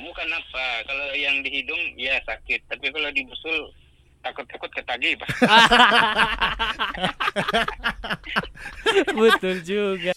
[0.00, 0.66] bukan apa.
[0.88, 3.72] Kalau yang di hidung ya sakit, tapi kalau di busul
[4.24, 5.28] takut-takut ketagih, Pak.
[9.20, 10.15] Betul juga.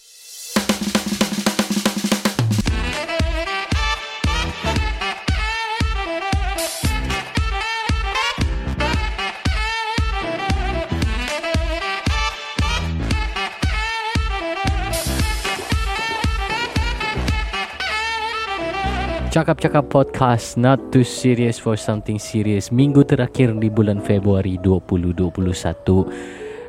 [19.40, 22.68] Cakap-cakap podcast Not too serious for something serious.
[22.68, 25.32] Minggu terakhir di bulan Februari 2021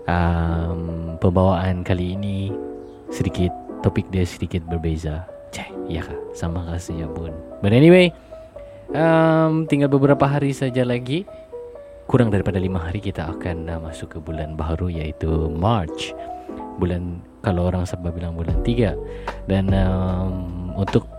[0.07, 2.47] um, Pembawaan kali ini
[3.11, 3.51] Sedikit
[3.83, 5.27] Topik dia sedikit berbeza.
[5.51, 6.15] Cek, ya kah?
[6.31, 8.15] Sama rasanya pun But anyway
[8.95, 11.27] um, Tinggal beberapa hari saja lagi.
[12.07, 16.15] Kurang daripada lima hari kita akan uh, masuk ke bulan baru Iaitu March.
[16.79, 18.95] Bulan Kalau orang Sabah bilang bulan 3
[19.51, 21.10] Dan um, Untuk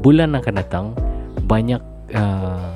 [0.00, 0.94] bulan akan datang
[1.44, 1.80] banyak
[2.16, 2.72] uh,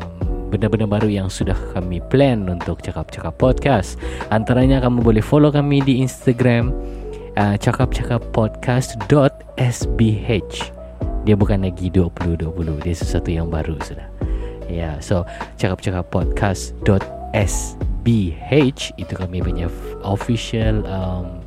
[0.53, 3.99] benda-benda baru yang sudah kami plan untuk cakap-cakap podcast.
[4.31, 6.71] Antaranya kamu boleh follow kami di Instagram
[7.35, 10.31] uh, cakap-cakap-podcast.sbh.
[11.25, 14.07] Dia bukan lagi 2020, dia sesuatu yang baru sudah.
[14.65, 15.27] Ya, yeah, so
[15.61, 18.53] cakap-cakap-podcast.sbh
[18.97, 19.69] itu kami punya
[20.05, 21.44] official um,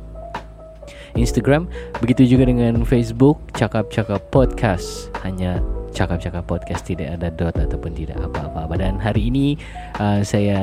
[1.18, 1.66] Instagram
[1.98, 5.58] Begitu juga dengan Facebook Cakap-cakap podcast Hanya
[5.92, 9.58] cakap-cakap podcast Tidak ada dot ataupun tidak apa-apa Dan hari ini
[9.98, 10.60] uh, Saya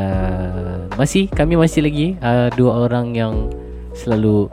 [0.95, 3.51] Masih Kami masih lagi uh, Dua orang yang
[3.91, 4.47] Selalu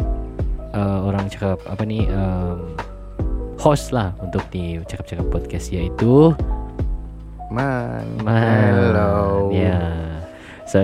[0.75, 2.75] uh, Orang cakap Apa ni um,
[3.63, 6.35] Host lah Untuk di Cakap-cakap podcast Iaitu
[7.53, 8.25] Man.
[8.25, 9.53] Man Hello.
[9.53, 9.93] Ya yeah.
[10.65, 10.81] So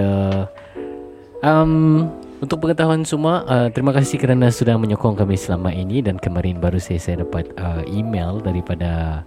[1.41, 6.63] Um untuk pengetahuan semua, uh, terima kasih kerana sudah menyokong kami selama ini dan kemarin
[6.63, 9.23] baru saya saya dapat uh, email daripada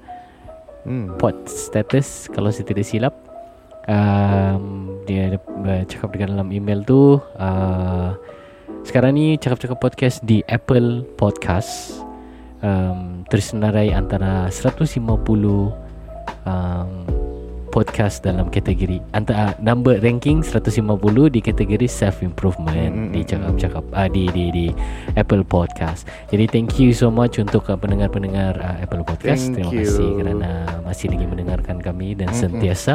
[0.82, 1.14] Hmm.
[1.22, 3.14] Pod Status kalau saya tidak silap.
[3.90, 8.14] Um, dia uh, cakap dekat dalam email tu uh,
[8.86, 11.98] sekarang ni cakap-cakap podcast di Apple Podcast
[12.62, 15.74] um, tersenarai antara 150 um,
[17.72, 20.84] podcast dalam kategori antara uh, number ranking 150
[21.28, 24.66] di kategori self improvement Mm, mm, di cakap-cakap uh, di di di
[25.16, 26.04] Apple Podcast.
[26.28, 29.48] Jadi thank you so much untuk uh, pendengar-pendengar uh, Apple Podcast.
[29.48, 29.88] Thank Terima you.
[29.88, 30.50] kasih kerana
[30.84, 32.42] masih lagi mendengarkan kami dan Mm, mm.
[32.42, 32.94] sentiasa.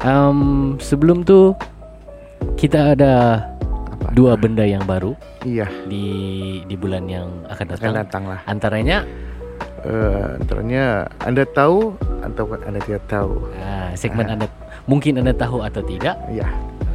[0.00, 0.38] Um,
[0.78, 1.52] sebelum tu
[2.54, 3.40] kita ada
[3.88, 4.12] Apa?
[4.12, 5.68] dua benda yang baru Iya.
[5.86, 6.04] di
[6.64, 7.84] di bulan yang akan datang.
[7.84, 8.40] Akan datang lah.
[8.44, 9.04] Antaranya
[9.84, 11.92] Uh, antaranya anda tahu
[12.24, 13.36] atau anda tidak tahu.
[13.52, 14.32] uh, segmen Ah.
[14.32, 14.46] anda
[14.88, 16.16] mungkin anda tahu atau tidak.
[16.32, 16.48] Ya.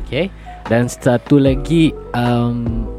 [0.04, 0.34] Okay
[0.66, 2.90] Dan satu lagi um,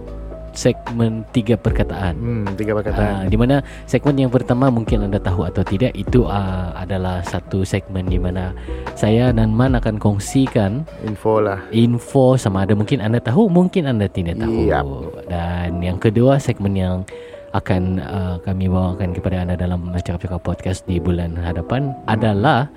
[0.50, 3.26] Segmen tiga perkataan Hmm, tiga uh, perkataan.
[3.26, 8.06] Di mana segmen yang pertama Mungkin anda tahu atau tidak Itu uh, adalah satu segmen
[8.06, 8.50] di mana
[8.94, 11.62] Saya dan Man akan kongsikan Info lah.
[11.70, 14.86] Info sama ada Mungkin anda tahu Mungkin anda tidak tahu Yap.
[15.26, 17.02] Dan yang kedua Segmen yang
[17.50, 22.70] akan uh, kami bawakan kepada anda dalam cakap-cakap podcast di bulan hadapan adalah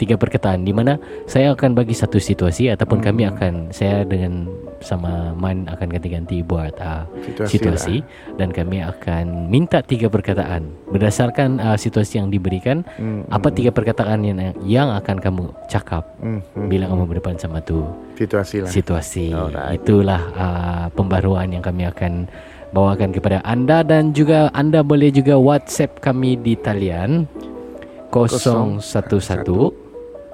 [0.00, 0.96] tiga perkataan di mana
[1.28, 3.06] saya akan bagi satu situasi ataupun Hmm.
[3.12, 4.48] kami akan saya dengan
[4.80, 7.96] sama Man akan ganti-ganti buat uh, Situasi, situasi
[8.40, 12.96] dan kami akan minta tiga perkataan berdasarkan uh, situasi yang diberikan Lah.
[12.96, 17.36] Hmm, apa hmm, tiga perkataan yang yang akan kamu cakap hmm, hmm, bila kamu berdepan
[17.36, 17.84] sama tu
[18.16, 18.70] situasi lah.
[18.72, 19.84] situasi Alright.
[19.84, 22.24] itulah uh, pembaruan yang kami akan
[22.70, 27.26] bawakan kepada anda dan juga anda boleh juga WhatsApp kami di talian
[28.10, 28.82] 011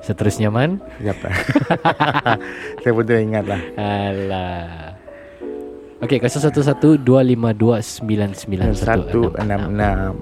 [0.05, 0.79] seterusnya man.
[1.03, 1.35] Siap lah.
[2.83, 3.61] Saya pun tidak ingat lah.
[3.75, 4.95] alah.
[5.97, 7.09] Okey 0112929916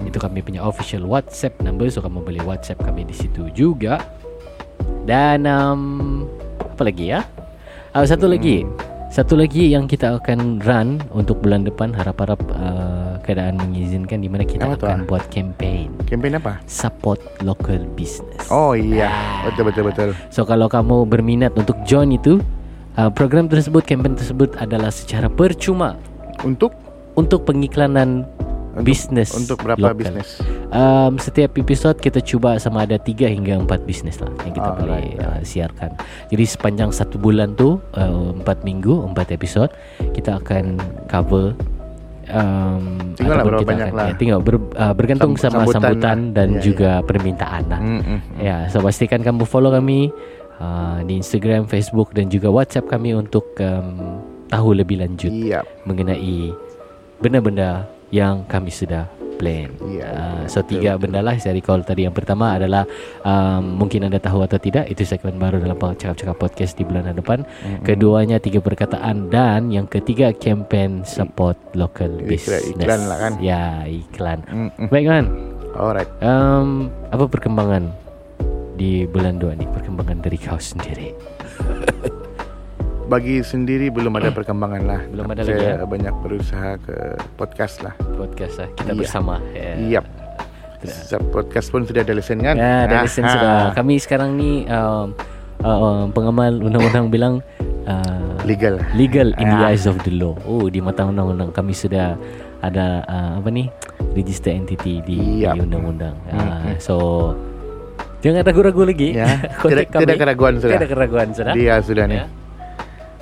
[0.07, 3.99] itu kami punya official WhatsApp number so kamu boleh WhatsApp kami di situ juga.
[5.05, 6.25] Dan um,
[6.57, 7.27] apa lagi ya?
[7.91, 8.65] Uh, satu lagi
[9.15, 14.43] satu lagi yang kita akan run untuk bulan depan harap-harap uh, keadaan mengizinkan di mana
[14.43, 15.07] kita Apa akan ah?
[15.07, 16.59] buat campaign Campaign apa?
[16.67, 18.51] support local business.
[18.51, 19.07] Oh iya.
[19.47, 20.09] Betul betul betul.
[20.35, 22.43] So kalau kamu berminat untuk join itu
[22.99, 25.95] uh, program tersebut campaign tersebut adalah secara percuma
[26.43, 26.75] Untuk
[27.15, 28.27] untuk pengiklanan
[28.75, 29.95] Untuk- bisnes untuk berapa lokal.
[29.95, 30.29] bisnes?
[30.67, 35.15] Um, setiap episod kita cuba sama ada 3 hingga 4 bisnes lah yang kita boleh
[35.15, 35.43] uh, alright.
[35.43, 35.91] siarkan.
[36.27, 39.71] Jadi sepanjang satu bulan tu uh, 4 minggu 4 episod
[40.11, 40.75] kita akan
[41.05, 41.55] cover
[42.27, 44.07] um, Tinggal berapa kita banyak akan, lah.
[44.07, 47.79] Ya, tinggal ber, uh, bergantung Sam- sama sambutan sambutan, dan Ya, juga permintaan lah.
[47.79, 48.19] Hmm, hmm.
[48.37, 50.11] Ya, so pastikan kamu follow kami
[50.59, 55.63] uh, di Instagram, Facebook dan juga WhatsApp kami untuk um, tahu lebih lanjut Iya.
[55.85, 56.51] mengenai
[57.17, 59.05] benda-benda yang kami sudah
[59.35, 59.67] plan.
[59.91, 62.07] Ya, Ah, ya, so betul, tiga benda lah saya recall tadi.
[62.07, 62.87] Yang pertama adalah
[63.19, 67.43] um, mungkin anda tahu atau tidak itu segmen baru dalam cakap-cakap podcast di bulan depan.
[67.83, 72.63] Keduanya tiga perkataan dan yang ketiga campaign support local Iklan- business.
[72.71, 73.33] iklan lah kan?
[73.43, 74.39] Ya iklan.
[74.47, 74.87] Mm-mm.
[74.87, 75.25] Baik kan?
[75.75, 76.07] Alright.
[76.23, 77.91] Um, apa perkembangan
[78.79, 79.67] di bulan dua ni?
[79.67, 81.11] Perkembangan dari kau sendiri.
[83.05, 85.01] Bagi sendiri belum ada perkembangan lah.
[85.05, 85.85] Belum ada Saya lagi, ya?
[85.85, 86.95] banyak berusaha ke
[87.37, 87.93] podcast lah.
[88.17, 88.97] Podcast lah kita Iya.
[88.97, 89.35] bersama.
[89.53, 90.01] Ya.
[90.01, 90.05] Yap.
[91.29, 92.57] Podcast pun sudah ada lesen kan?
[92.57, 93.29] Ya, ada lesen ah.
[93.29, 93.53] sudah.
[93.73, 95.13] Kami sekarang ni um,
[95.61, 97.33] uh, um, pengamal undang-undang bilang
[97.85, 98.77] uh, Legal.
[98.93, 99.69] legal in the Ah.
[99.69, 100.33] eyes of the law.
[100.41, 102.17] Oh, di mata undang-undang kami sudah
[102.59, 103.69] ada uh, apa ni?
[104.13, 105.57] register entity di, Yap.
[105.57, 106.15] di undang-undang.
[106.25, 106.75] Uh, Mm-mm.
[106.79, 106.95] so
[108.19, 109.13] jangan ragu-ragu lagi.
[109.13, 109.29] Ya,
[109.61, 110.01] tidak- kami.
[110.05, 110.73] tidak keraguan sudah.
[110.73, 111.53] Tidak keraguan sudah.
[111.53, 112.21] Dia sudah nih.
[112.21, 112.44] Ya.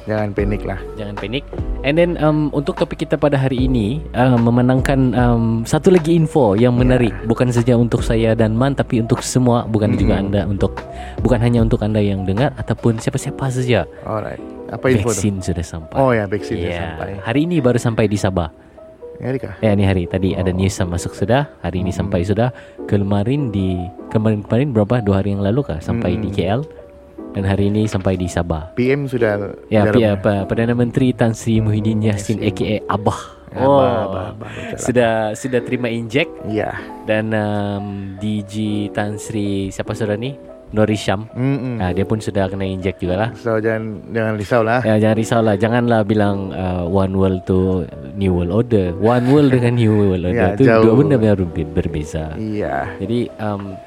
[0.03, 0.79] Jangan panik lah.
[0.99, 1.43] Jangan panik.
[1.83, 6.55] And then um, untuk topik kita pada hari ini uh, memenangkan um, satu lagi info
[6.55, 9.99] yang menarik bukan saja untuk saya dan Man tapi untuk semua bukan Mm-mm.
[9.99, 10.79] juga anda untuk
[11.23, 13.87] bukan hanya untuk anda yang dengar ataupun siapa-siapa saja.
[14.03, 14.39] Alright.
[14.71, 15.11] Apa info?
[15.11, 15.95] Vaksin sudah sampai.
[15.95, 17.09] Oh ya, vaksin Ya, sudah sampai.
[17.23, 18.51] Hari ini baru sampai di Sabah.
[19.23, 19.55] Hari kah?
[19.61, 21.47] Ya, ni hari tadi ada news yang masuk sudah.
[21.63, 22.51] Hari ini sampai sudah.
[22.89, 23.77] Kemarin di
[24.11, 24.99] kemarin kemarin berapa?
[24.99, 26.35] Dua hari yang lalu kah sampai di Hmm.
[26.35, 26.61] KL
[27.33, 28.71] dan hari ini sampai di Sabah.
[28.73, 29.99] PM sudah Ya, jarum.
[29.99, 33.21] P- apa, Perdana Menteri Tan Sri Muhyiddin Yassin aka Abah.
[33.49, 34.77] Abah, Oh, Abah, Abah, lah.
[34.77, 36.73] sudah sudah terima injek Ya.
[37.03, 37.85] dan um,
[38.17, 38.53] DG
[38.89, 40.33] Tan Sri siapa saudara ni?
[40.73, 41.29] Norisham.
[41.37, 41.77] Mm-mm.
[41.77, 43.29] Ah, dia pun sudah kena injek juga lah.
[43.37, 44.81] So jangan jangan risau lah.
[44.81, 45.53] Ya, jangan risau lah.
[45.53, 47.85] Janganlah bilang uh, one world to
[48.15, 48.89] new world order.
[48.97, 50.33] One world dengan new world order.
[50.49, 50.97] Ya, Itu dua jauh.
[50.97, 52.33] benda yang ber- berbeza.
[52.33, 52.89] Iya.
[52.97, 53.77] Jadi um,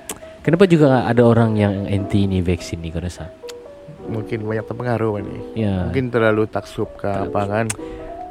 [0.47, 3.27] kenapa juga ada orang yang anti ni vaksin ni kau rasa?
[4.07, 5.67] Mungkin banyak terpengaruh ni.
[5.67, 5.91] Ya.
[5.91, 7.67] Mungkin terlalu taksub ke apa kan?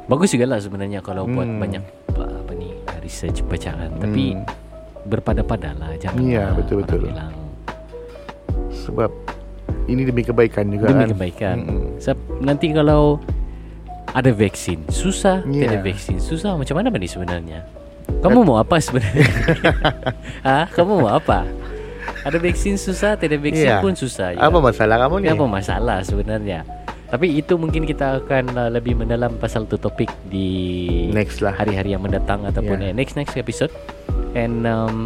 [0.08, 1.60] Bagus juga lah sebenarnya kalau buat Hmm.
[1.60, 3.92] banyak apa, apa ni research bacaan.
[4.00, 4.48] Tapi Hmm.
[5.04, 7.04] berpada-pada lah jangan Iya, lah betul-betul.
[7.04, 7.32] orang bilang
[8.72, 9.10] Sebab
[9.86, 11.08] ini demi kebaikan juga demi kan.
[11.12, 11.56] kebaikan.
[11.60, 11.82] Mm-mm.
[11.98, 13.18] Sebab nanti kalau
[14.08, 15.68] ada vaksin susah, Iya.
[15.68, 16.54] tiada vaksin susah.
[16.54, 17.66] Macam mana ni sebenarnya?
[18.22, 19.26] Kamu mau apa sebenarnya?
[20.40, 20.70] ha?
[20.70, 21.42] Kamu mau apa?
[22.26, 23.78] Ada vaksin susah, tidak vaksin Iya.
[23.78, 24.34] pun susah.
[24.34, 24.42] juga.
[24.42, 25.24] Apa masalah kamu ni?
[25.24, 26.60] Ini apa masalah sebenarnya?
[27.06, 31.54] Tapi itu mungkin kita akan uh, lebih mendalam pasal tu topik di Next lah.
[31.54, 32.90] hari-hari yang mendatang ataupun Yeah.
[32.92, 33.70] next next episode.
[34.34, 34.98] And um,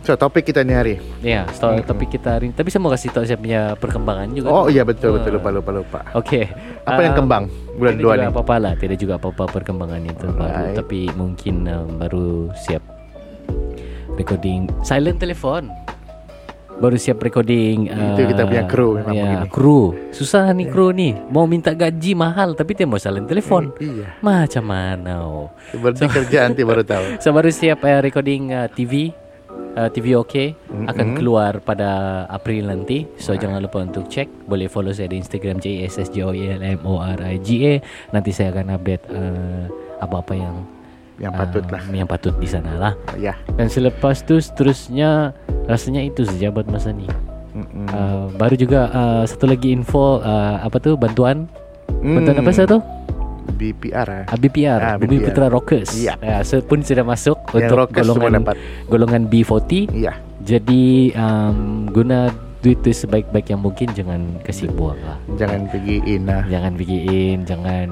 [0.00, 1.02] So topik kita ni hari.
[1.18, 1.82] ya, yeah, so, Mm-mm.
[1.82, 2.54] topik kita hari ini.
[2.54, 4.46] Tapi saya mau kasih tahu saya punya perkembangan juga.
[4.46, 5.36] Oh iya betul betul Ah.
[5.36, 6.00] lupa lupa lupa.
[6.14, 6.46] Okey.
[6.86, 8.26] Apa yang Um, kembang bulan tidak dua juga ni?
[8.30, 10.78] apa-apa lah Tidak juga apa-apa perkembangan terbaru Alright.
[10.78, 12.26] Tapi mungkin um, baru
[12.56, 12.86] siap
[14.16, 15.68] Recording Silent telefon
[16.76, 19.48] Baru siap recording Itu kita punya kru memang ya, begini.
[19.48, 24.20] Kru Susah ni kru ni Mau minta gaji mahal Tapi dia mau silent telefon Iya.
[24.20, 25.48] Macam mana oh.
[25.72, 27.16] Berarti kerja nanti baru tahu.
[27.24, 29.08] So baru siap uh, recording uh, TV
[29.72, 30.84] uh, TV OK Mm-mm.
[30.84, 35.56] Akan keluar pada April nanti So jangan lupa untuk cek Boleh follow saya di Instagram
[35.56, 37.74] J-A-S-S-J-O-E-L-M-O-R-I-G-A
[38.12, 39.64] Nanti saya akan update uh,
[39.96, 40.75] Apa-apa yang
[41.16, 41.82] Yang patut lah.
[41.88, 43.32] Yang patut di sana lah Ya.
[43.50, 45.32] Dan selepas tu seterusnya
[45.64, 47.08] Rasanya itu saja buat masa ni
[47.52, 47.88] Mm-mm.
[47.88, 51.48] uh, Baru juga uh, Satu lagi info uh, Apa tu Bantuan
[51.96, 52.18] Hmm.
[52.18, 52.78] Bantuan apa saya tu
[53.48, 54.24] BPR ah.
[54.26, 55.26] uh, BPR Ah, Bumi BPR.
[55.30, 56.18] Putra Rockers Ya.
[56.18, 58.56] uh, So pun sudah masuk Yang Untuk golongan dapat.
[58.84, 60.12] Golongan B40 Iya.
[60.42, 62.28] Jadi um, Guna
[62.58, 66.44] duit tu sebaik-baik yang mungkin Jangan kasih buang lah Jangan pergi in lah.
[66.44, 67.88] Jangan bikin Jangan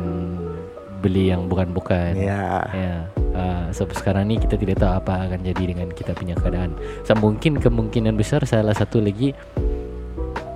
[1.00, 2.60] Beli yang bukan-bukan Ya.
[2.68, 3.08] Ya.
[3.34, 6.78] Uh, so sekarang ni kita tidak tahu apa akan jadi dengan kita punya keadaan.
[7.18, 9.34] Mungkin kemungkinan besar salah satu lagi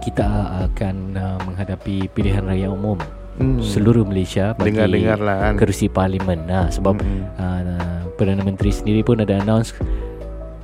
[0.01, 0.25] kita
[0.71, 2.97] akan uh, menghadapi pilihan raya umum
[3.39, 3.63] Hmm.
[3.63, 5.55] seluruh Malaysia bagi Dengar-dengar lah kan.
[5.63, 6.43] kerusi parlimen.
[6.51, 7.23] Nah, sebab Mm-mm.
[7.39, 9.71] uh, Perdana Menteri sendiri pun ada announce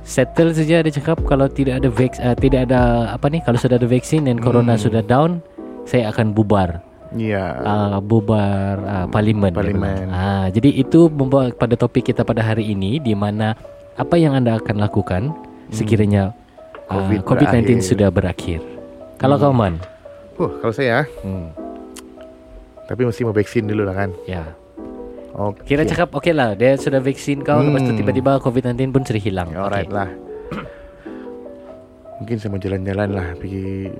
[0.03, 3.79] settle saja dia cakap kalau tidak ada vax, uh, tidak ada apa ni kalau sudah
[3.79, 4.83] ada vaksin dan corona Hmm.
[4.91, 5.39] sudah down
[5.87, 6.83] saya akan bubar
[7.13, 7.45] Ya.
[7.59, 9.53] uh, bubar uh, parlimen.
[9.53, 10.09] Parlimen.
[10.09, 13.53] Ah, jadi itu membawa pada topik kita pada hari ini di mana
[13.93, 15.29] apa yang anda akan lakukan
[15.69, 16.33] sekiranya
[16.87, 17.79] uh, Covid COVID-19 berakhir.
[17.81, 18.59] sudah berakhir.
[19.15, 19.79] Kalau kau man,
[20.35, 21.47] Huh, kalau saya hmm,
[22.85, 24.09] tapi mesti mau vaksin dulu lah kan.
[24.25, 24.43] ya.
[25.31, 25.63] Oke.
[25.65, 27.95] Kira cakap okey lah dia sudah vaksin kau lepas Hmm.
[27.95, 29.49] tiba-tiba COVID-19 pun sudah hilang.
[29.51, 29.95] Alright Okey.
[29.95, 30.09] lah.
[32.19, 33.91] Mungkin saya mau jalan-jalan lah pergi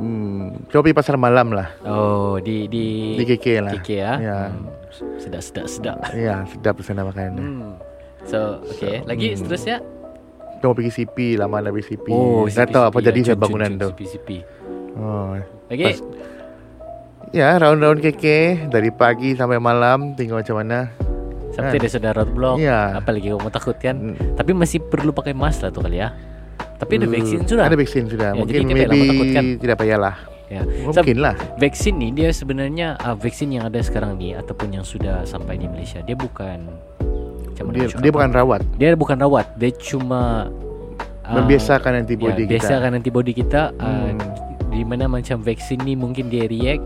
[0.00, 1.68] hmm, pergi pasar malam lah.
[1.84, 3.72] Oh, di di Di KK lah.
[3.78, 4.12] KK ya.
[4.18, 4.38] Ya.
[4.48, 4.66] Hmm,
[5.20, 5.96] sedap sedap sedap.
[6.16, 7.30] Ya, sedap di sana makan.
[7.36, 7.72] Hmm.
[8.24, 9.04] So, okey.
[9.04, 9.38] Lagi hmm.
[9.40, 9.76] seterusnya
[10.60, 12.06] Kita mau pergi CP lama dah pergi CP.
[12.12, 13.24] Oh, CP, tahu apa CP, jadi ya.
[13.32, 13.88] saya bangunan tu.
[13.96, 14.28] CP, CP.
[14.96, 15.32] Oh.
[15.72, 15.84] Lagi?
[15.88, 16.04] Pas-
[17.30, 18.24] Ya, round-round KK
[18.74, 20.90] dari pagi sampai malam tengok macam mana.
[21.54, 21.82] Sampai Kan?
[21.86, 22.56] dia sudah roadblock.
[22.58, 22.98] Iya.
[22.98, 23.96] Apalagi kamu takut kan?
[23.96, 24.34] Hmm.
[24.34, 26.10] Tapi masih perlu pakai mask lah tuh kali ya.
[26.80, 27.64] Tapi ada Eh, vaksin sudah.
[27.68, 28.30] Ada vaksin sudah.
[28.32, 29.00] Ya, Mungkin maybe
[29.60, 30.16] tidak payahlah.
[30.48, 30.64] Ya.
[30.64, 31.36] Mungkin lah.
[31.56, 35.68] Vaksin nih dia sebenarnya uh, vaksin yang ada sekarang nih ataupun yang sudah sampai di
[35.68, 36.66] Malaysia dia bukan
[37.46, 38.60] macam Dia, dia bukan rawat.
[38.74, 40.48] dia bukan rawat dia cuma
[41.22, 42.52] uh, Membiasakan antibody ya, kita.
[42.56, 44.18] biasakan antibody kita uh, Hmm.
[44.70, 46.82] di mana macam vaksin ni mungkin dia react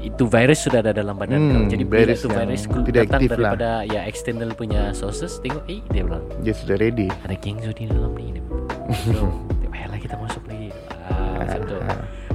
[0.00, 1.68] itu virus sudah ada dalam badan Hmm.
[1.68, 3.36] Jadi bila virus itu virus tidak datang aktif lah.
[3.36, 7.08] daripada ya external punya sources tengok eh dia bilang Dia sudah ready.
[7.24, 8.66] ada gengzo di dalam ni dia bilang.
[9.12, 9.20] so
[9.68, 10.68] payahlah kita masuk lagi
[11.08, 11.76] ah, macam tu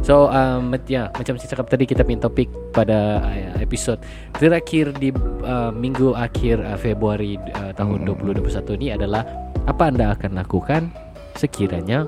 [0.06, 3.98] So um, ya macam saya cakap tadi kita punya topik pada uh, episod
[4.38, 5.10] terakhir di
[5.42, 8.46] uh, minggu akhir uh, Februari uh, tahun 2021
[8.78, 9.26] ni adalah
[9.66, 10.94] apa anda akan lakukan
[11.34, 12.06] sekiranya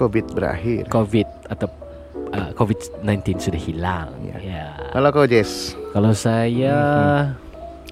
[0.00, 0.88] COVID berakhir.
[0.88, 1.68] COVID atau
[2.32, 4.08] uh, COVID-19 sudah hilang.
[4.24, 4.36] Ya.
[4.40, 4.66] Ya.
[4.94, 6.78] Kalau kau Jess Kalau saya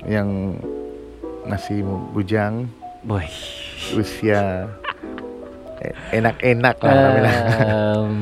[0.02, 0.54] yang
[1.42, 2.71] masih bujang
[3.02, 3.26] boy
[3.94, 4.71] usia
[5.78, 7.11] eh, enak-enak lah
[7.66, 8.14] um,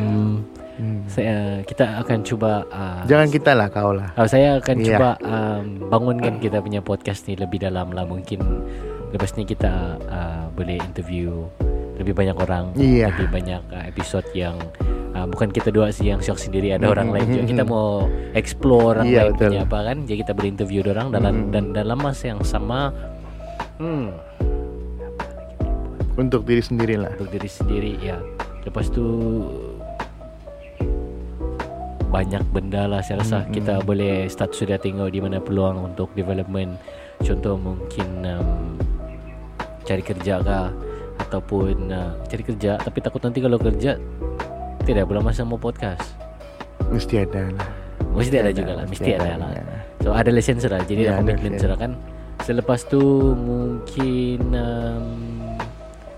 [0.80, 1.04] Hmm.
[1.04, 4.16] saya kita akan cuba uh, Jangan kita lah kau lah.
[4.16, 4.96] Oh, saya akan Iya.
[4.96, 8.40] cuba um, bangunkan kita punya podcast ni lebih dalam lah mungkin
[9.12, 9.68] lepas ni kita
[10.00, 11.44] uh, boleh interview
[12.00, 13.12] lebih banyak orang Iya.
[13.12, 14.56] lebih banyak uh, episod yang
[15.12, 17.44] uh, bukan kita dua sih yang shock sendiri ada orang lain juga.
[17.46, 19.48] Kita mau explore orang Iya, lain betul.
[19.50, 19.96] punya apa kan.
[20.04, 21.50] Jadi kita boleh interview orang dalam Mm.
[21.50, 22.90] dan dalam masa yang sama
[23.78, 24.06] hmm,
[26.16, 27.10] Untuk diri sendiri lah.
[27.16, 28.20] untuk diri sendiri ya.
[28.60, 29.06] Lepas tu
[32.10, 33.46] banyak benda lah saya rasa.
[33.46, 33.54] Mm-mm.
[33.54, 36.74] kita boleh start sudah tengok di mana peluang untuk development.
[37.22, 38.74] Contoh mungkin um,
[39.84, 40.68] cari kerja kah?
[41.20, 42.76] Ataupun uh, cari kerja.
[42.76, 43.94] Tapi takut nanti kalau kerja
[44.90, 46.02] tidak belum masa mau podcast
[46.82, 47.68] Mesti ada lah.
[48.10, 49.62] mesti ada juga lah mesti ada lah ya.
[49.98, 51.92] so ada lesson sudah jadi Ya, ada ada komitmen sudah kan
[52.40, 52.98] selepas tu
[53.32, 55.06] mungkin um,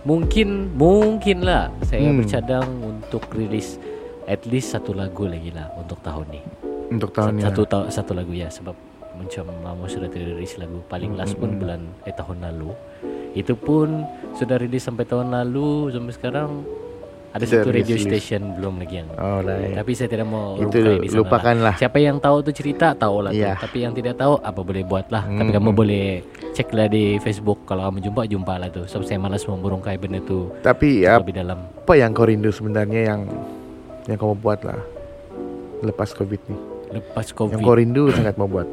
[0.03, 2.19] mungkin mungkin lah saya Hmm.
[2.19, 3.77] bercadang untuk rilis
[4.25, 6.41] at least satu lagu lagi lah untuk tahun ni
[6.91, 7.43] Untuk tahun ni.
[7.43, 7.71] satu lah.
[7.85, 8.73] ta- satu lagu ya sebab
[9.13, 11.61] macam lama sudah rilis lagu paling last pun Mm-mm.
[11.61, 12.73] bulan eh tahun lalu
[13.35, 14.03] itu pun
[14.33, 16.51] sudah rilis sampai tahun lalu sampai sekarang
[17.33, 19.57] ada satu radio station belum lagi yang Oh lah.
[19.57, 19.73] ya.
[19.75, 21.17] tapi saya tidak mau Itu di sana lah.
[21.17, 21.75] lupakanlah.
[21.75, 23.41] Siapa yang tahu tu cerita tahu lah tu.
[23.41, 25.25] Tapi yang tidak tahu apa boleh buat lah.
[25.25, 25.57] Tapi Hmm.
[25.57, 26.21] kamu boleh
[26.51, 28.85] cek lah di Facebook kalau kamu jumpa jumpa lah tu.
[28.85, 31.59] Sebab saya malas memburungkai benda tu Tapi ap- lebih dalam.
[31.75, 33.21] apa yang kau rindu sebenarnya yang
[34.05, 34.77] yang kau mau buat lah
[35.81, 36.57] lepas COVID ni?
[36.93, 38.69] Lepas Yang COVID kau rindu sangat mau buat.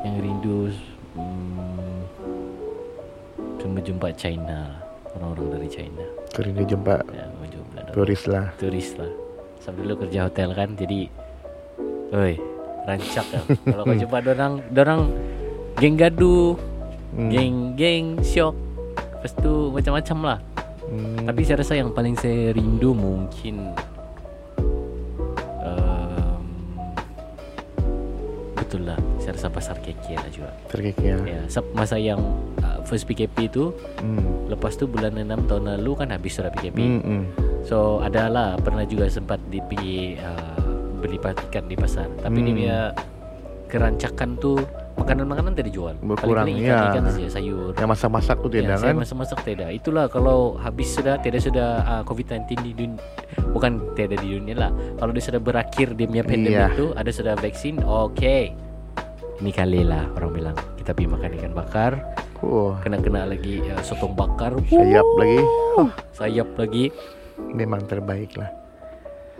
[0.00, 0.68] yang rindu
[1.16, 2.00] hmm,
[3.56, 4.76] cuma jumpa China.
[5.10, 6.04] Orang-orang dari China.
[6.30, 7.26] Kau rindu jumpa Ya.
[7.90, 8.46] Turis lah.
[8.56, 9.10] turis lah.
[9.60, 11.10] Sebab dulu kerja hotel kan jadi
[12.10, 12.34] Oi,
[12.84, 13.44] rancak kan.
[13.64, 15.00] Kalau kau jumpa dorang, dorang
[15.76, 16.58] geng gaduh,
[17.10, 17.26] Hmm.
[17.26, 18.54] geng-geng syok.
[19.12, 20.38] Lepas tu macam-macam lah.
[20.84, 21.22] Hmm.
[21.22, 23.74] Tapi saya rasa yang paling saya rindu mungkin
[25.60, 26.42] um,
[28.54, 28.98] betul lah.
[29.18, 30.50] Saya rasa pasar keke lah juga.
[30.66, 31.18] terkekeh.
[31.26, 31.42] Ya.
[31.42, 31.42] Ya,
[31.72, 32.18] masa yang
[32.58, 34.46] uh, first PKP tu, Hmm.
[34.46, 36.78] lepas tu bulan 6 tahun lalu kan habis sudah PKP.
[36.78, 37.22] Hmm, hmm.
[37.62, 40.58] So adalah pernah juga sempat di pergi uh,
[40.98, 42.08] beli ikan di pasar.
[42.18, 42.44] Tapi Hmm.
[42.44, 42.78] dia punya
[43.66, 44.58] kerancakan tu
[44.96, 45.94] makanan-makanan tidak dijual.
[45.96, 46.76] Berkurang, Paling-paling ya.
[46.90, 47.70] ikan-ikan saja sayur.
[47.72, 48.96] Yang masak-masak tu Ya, tidak saya kan?
[48.98, 49.68] masak-masak tidak.
[49.72, 53.00] Itulah kalau habis sudah tidak sudah uh, COVID-19 di dunia
[53.50, 54.70] bukan tidak di dunia lah.
[54.98, 56.76] Kalau dia sudah berakhir dia punya pandemik Iya.
[56.76, 58.52] tu ada sudah vaksin, okey.
[59.40, 61.92] Ini kali lah orang bilang kita pergi makan ikan bakar,
[62.40, 65.40] Oh, kena-kena lagi uh, sotong bakar, sayap lagi.
[66.10, 66.84] sayap lagi.
[67.52, 68.50] Memang terbaik lah.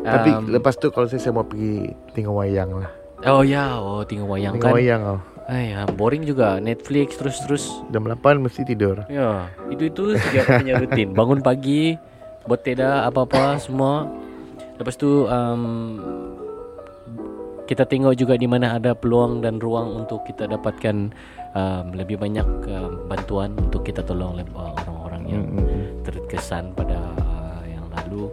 [0.00, 2.90] Tapi Um, lepas tu kalau saya, saya mau pergi tengok wayang lah.
[3.28, 4.76] Oh ya, oh tengok wayang Tengok kan.
[4.80, 5.21] wayang oh.
[5.50, 7.83] Ay, ah, boring juga Netflix terus-terus.
[7.90, 9.02] Jam 8 mesti tidur.
[9.11, 11.11] Ya, itu itu setiap punya rutin.
[11.11, 11.99] Bangun pagi,
[12.47, 14.07] buat tidak apa-apa semua.
[14.78, 15.99] Lepas tu um,
[17.66, 21.11] kita tengok juga di mana ada peluang dan ruang untuk kita dapatkan
[21.54, 25.45] um, lebih banyak um, bantuan untuk kita tolong uh, orang-orang yang
[26.07, 26.99] terkesan pada
[28.11, 28.26] lalu.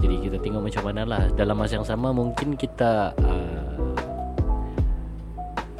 [0.00, 3.94] Jadi kita tengok macam mana lah dalam masa yang sama mungkin kita uh,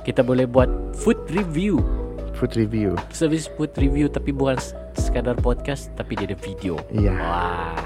[0.02, 1.82] kita boleh buat food review
[2.32, 2.96] Food review.
[3.10, 4.56] service food review tapi bukan
[4.96, 6.80] sekadar podcast tapi dia ada video.
[6.88, 7.12] Iya.
[7.12, 7.76] Wah.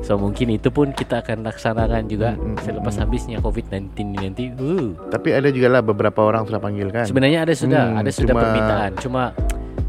[0.00, 3.00] So mungkin itu pun kita akan laksanakan juga Mm, mm, selepas mm.
[3.04, 4.44] habisnya COVID-19 ini nanti.
[4.56, 4.96] Uh.
[5.10, 7.04] Tapi ada juga lah beberapa orang sudah panggil kan.
[7.04, 8.90] Sebenarnya ada sudah, Hmm, ada sudah cuma- permintaan.
[8.96, 9.22] Cuma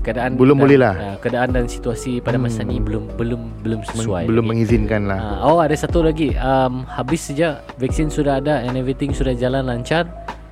[0.01, 0.93] keadaan Belum dan, boleh lah.
[0.93, 2.70] uh, keadaan dan situasi pada masa Hmm.
[2.70, 4.25] ini belum belum belum sesuai.
[4.25, 4.51] belum lagi.
[4.51, 5.20] mengizinkan lah.
[5.20, 9.65] Ah, oh ada satu lagi um, Habis saja Vaksin sudah ada And everything sudah jalan
[9.65, 10.10] lancar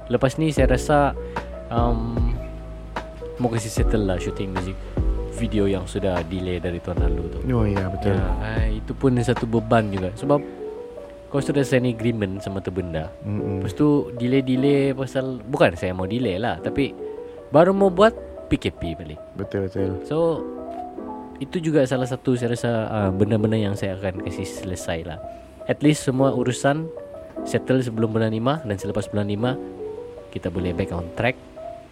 [0.08, 1.14] Lepas ni saya rasa
[1.70, 2.34] um,
[3.38, 4.76] mau kasih settle lah syuting musik
[5.40, 7.40] video yang sudah delay dari tahun lalu tu.
[7.48, 8.12] Oh iya betul.
[8.12, 10.44] Ya, ah, itu pun satu beban juga sebab
[11.32, 13.08] kau sudah sign agreement sama tu benda.
[13.24, 13.64] Mm-mm.
[13.64, 16.92] Lepas tu delay-delay pasal bukan saya mau delay lah tapi
[17.50, 18.12] baru mau buat
[18.50, 19.20] PKP balik.
[19.38, 20.02] Betul betul.
[20.04, 20.42] So
[21.40, 25.20] itu juga salah satu saya rasa uh, benda-benda yang saya akan kasih selesai lah.
[25.70, 26.90] At least semua urusan
[27.46, 31.38] settle sebelum bulan 5 dan selepas bulan 5 kita boleh back on track.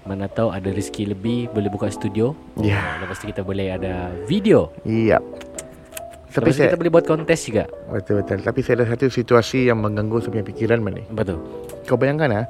[0.04, 2.32] Mana tahu ada rezeki lebih boleh buka studio.
[2.58, 2.80] Ya.
[2.80, 4.72] Oh, lepas tu kita boleh ada video.
[4.84, 5.20] Iya.
[6.28, 7.66] Tapi Lepas tu saya kita boleh buat kontes juga.
[7.88, 8.40] betul betul.
[8.40, 11.02] Tapi saya ada satu situasi yang mengganggu saya punya pikiran mana.
[11.08, 11.40] Betul.
[11.88, 12.46] Kau bayangkan ah,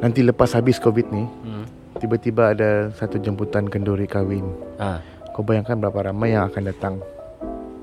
[0.00, 1.64] nanti lepas habis COVID ni, Hmm.
[2.06, 4.46] Tiba-tiba ada satu jemputan kenduri kahwin.
[4.78, 6.94] Ah, Kau bayangkan berapa ramai yang akan datang.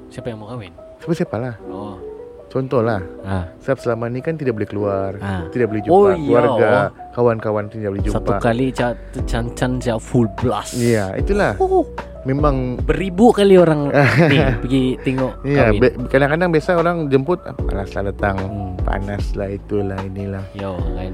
[0.07, 0.71] siapa yang mau kahwin?
[0.97, 1.55] Siapa-siapa lah.
[1.67, 1.99] Oh.
[2.47, 5.49] Contohlah, Ah, sebab selama ni kan tidak boleh keluar, Ah.
[5.49, 6.21] tidak boleh Oh, jumpa iya.
[6.23, 6.69] keluarga,
[7.11, 8.15] kawan-kawan tidak boleh jumpa.
[8.15, 10.73] satu kali ca- can-can ja full blast.
[10.73, 11.57] Iya, itulah.
[11.57, 11.83] Oh,
[12.23, 13.91] Memang beribu kali orang
[14.31, 15.79] ni pergi tengok Iya, kahwin.
[15.83, 18.79] be- kadang-kadang biasa orang jemput ah, malas lah datang, Hmm.
[18.79, 20.45] panas lah itulah inilah.
[20.53, 21.13] Yo kan.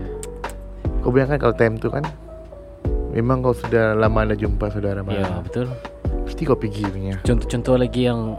[1.00, 2.06] Kau bayangkan kalau time tu kan,
[3.12, 5.68] memang kau sudah lama dah jumpa saudara Ya mara, betul.
[6.24, 7.16] mesti kau pergi punya.
[7.22, 8.38] Contoh-contoh lagi yang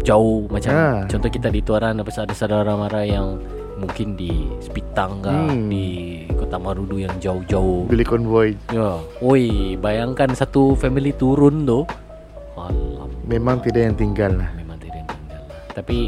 [0.00, 1.00] jauh macam Ah.
[1.06, 3.40] contoh kita di Tuaran apa ada saudara mara yang
[3.74, 5.66] mungkin di Sepitang ke Hmm.
[5.66, 5.86] di
[6.30, 7.84] Kota Marudu yang jauh-jauh.
[7.84, 9.44] Beli konvoy, Ya, oi,
[9.76, 11.82] bayangkan satu family turun tu.
[12.54, 14.50] Alam, memang tidak yang tinggal lah.
[14.54, 15.58] memang tidak yang tinggal lah.
[15.74, 15.98] Tapi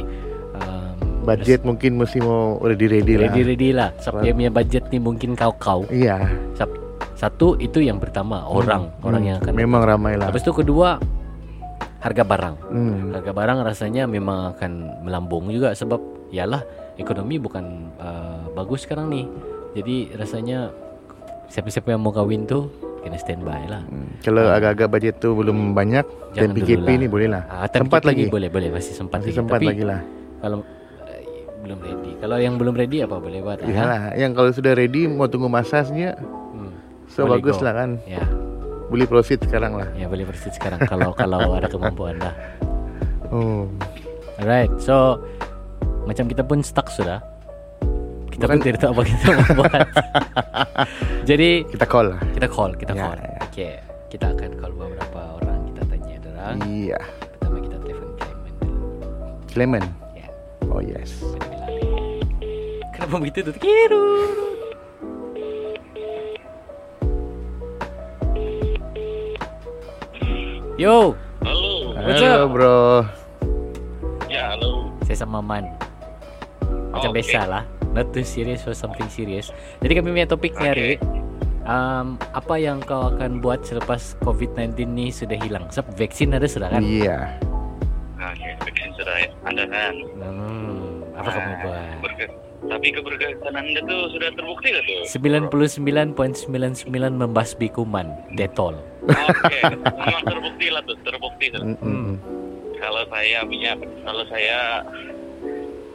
[0.54, 0.94] um,
[1.26, 3.22] Budget mungkin mesti mau ready-ready lah.
[3.28, 3.90] ready ready lah.
[4.22, 5.82] Dia punya budget ni mungkin kau-kau.
[5.90, 6.22] Iya.
[6.54, 6.70] Sab,
[7.16, 9.52] satu itu yang pertama orang orang Hmm, yang akan.
[9.52, 10.28] memang ramai lah.
[10.28, 11.00] Habis tu kedua
[11.98, 12.54] harga barang.
[12.66, 13.10] Hmm.
[13.10, 16.60] Harga barang rasanya memang akan melambung juga sebab yalah
[16.94, 17.64] ekonomi bukan
[17.96, 19.24] uh, bagus sekarang ni.
[19.72, 20.70] Jadi rasanya
[21.46, 22.68] siapa-siapa yang mau kahwin tu
[23.00, 23.80] kena standby lah.
[23.82, 24.12] Hmm.
[24.18, 26.04] Kalau agak-agak budget tu belum banyak,
[26.34, 26.96] dan PKP dulu lah.
[26.96, 27.42] ni boleh lah.
[27.46, 28.26] Ah, time sempat lagi.
[28.26, 29.38] boleh boleh masih sempat Masih lagi.
[29.38, 30.00] sempat Tapi lagi lah.
[30.38, 30.58] kalau
[31.06, 31.22] eh,
[31.60, 32.10] belum ready.
[32.18, 33.58] Kalau yang belum ready apa boleh buat?
[33.58, 33.66] ah?
[33.66, 36.45] Iyalah, yang kalau sudah ready mau tunggu masa saja, Hmm.
[37.06, 37.64] So Boleh bagus go.
[37.64, 37.90] lah kan.
[38.04, 38.22] Ya,
[38.86, 39.88] Boleh proceed sekarang lah.
[39.92, 42.34] ya boleh bersih sekarang kalau kalau ada kemampuan dah.
[43.28, 43.66] Oh.
[44.36, 45.18] Alright, so
[46.04, 47.18] macam kita pun stuck sudah.
[48.28, 49.80] Kita pun Bukan- tidak tahu apa kita mau buat.
[51.24, 52.20] Jadi Kita call lah.
[52.30, 53.18] kita call, kita Ya, call.
[53.18, 53.38] ya.
[53.46, 53.72] Okay,
[54.06, 55.58] kita akan call beberapa orang.
[55.66, 56.56] Kita tanya orang.
[56.62, 57.00] Iya.
[57.32, 58.86] Pertama kita telepon Clement dulu.
[59.48, 59.86] Clement.
[60.12, 60.28] Ya,
[60.68, 61.10] Oh yes.
[62.92, 63.54] Kenapa begitu tuh?
[63.56, 64.04] Kiru.
[70.76, 71.96] Yo, Halo.
[71.96, 72.48] What's Halo up?
[72.52, 72.76] bro.
[74.28, 74.92] Ya, halo.
[75.02, 75.64] saya sama Man.
[76.92, 77.48] Macam Oh, biasa okay.
[77.48, 77.64] lah.
[77.92, 79.48] Not too serious or something serious.
[79.80, 80.90] Jadi kami punya topik ni hari
[81.64, 85.64] um, apa yang kau akan buat selepas COVID-19 ni sudah hilang?
[85.70, 86.84] Sebab vaksin ada sudah kan?
[86.84, 87.40] Iya.
[88.18, 89.94] Oke, vaksin sudah ada kan?
[90.14, 91.88] Hmm, apa kamu Ah, buat?
[92.02, 95.00] berke- Tapi keberkatan Anda tuh sudah terbukti gak tuh?
[95.12, 98.80] 99.99 membasmi kuman Detol.
[99.04, 101.46] Oke, memang terbukti lah tuh, terbukti.
[101.52, 101.62] tuh.
[101.62, 102.16] Mm, mm, mm.
[102.76, 104.58] Kalau saya punya, kalau saya,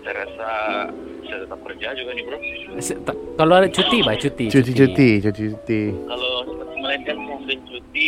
[0.01, 0.49] saya rasa
[1.21, 2.37] saya tetap kerja juga nih bro.
[2.77, 2.99] Se-
[3.37, 4.45] Kalau ada cuti, bah cuti.
[4.49, 5.81] Cuti-cuti, cuti-cuti.
[6.03, 8.07] Kalau seperti melainkan saya ambil cuti,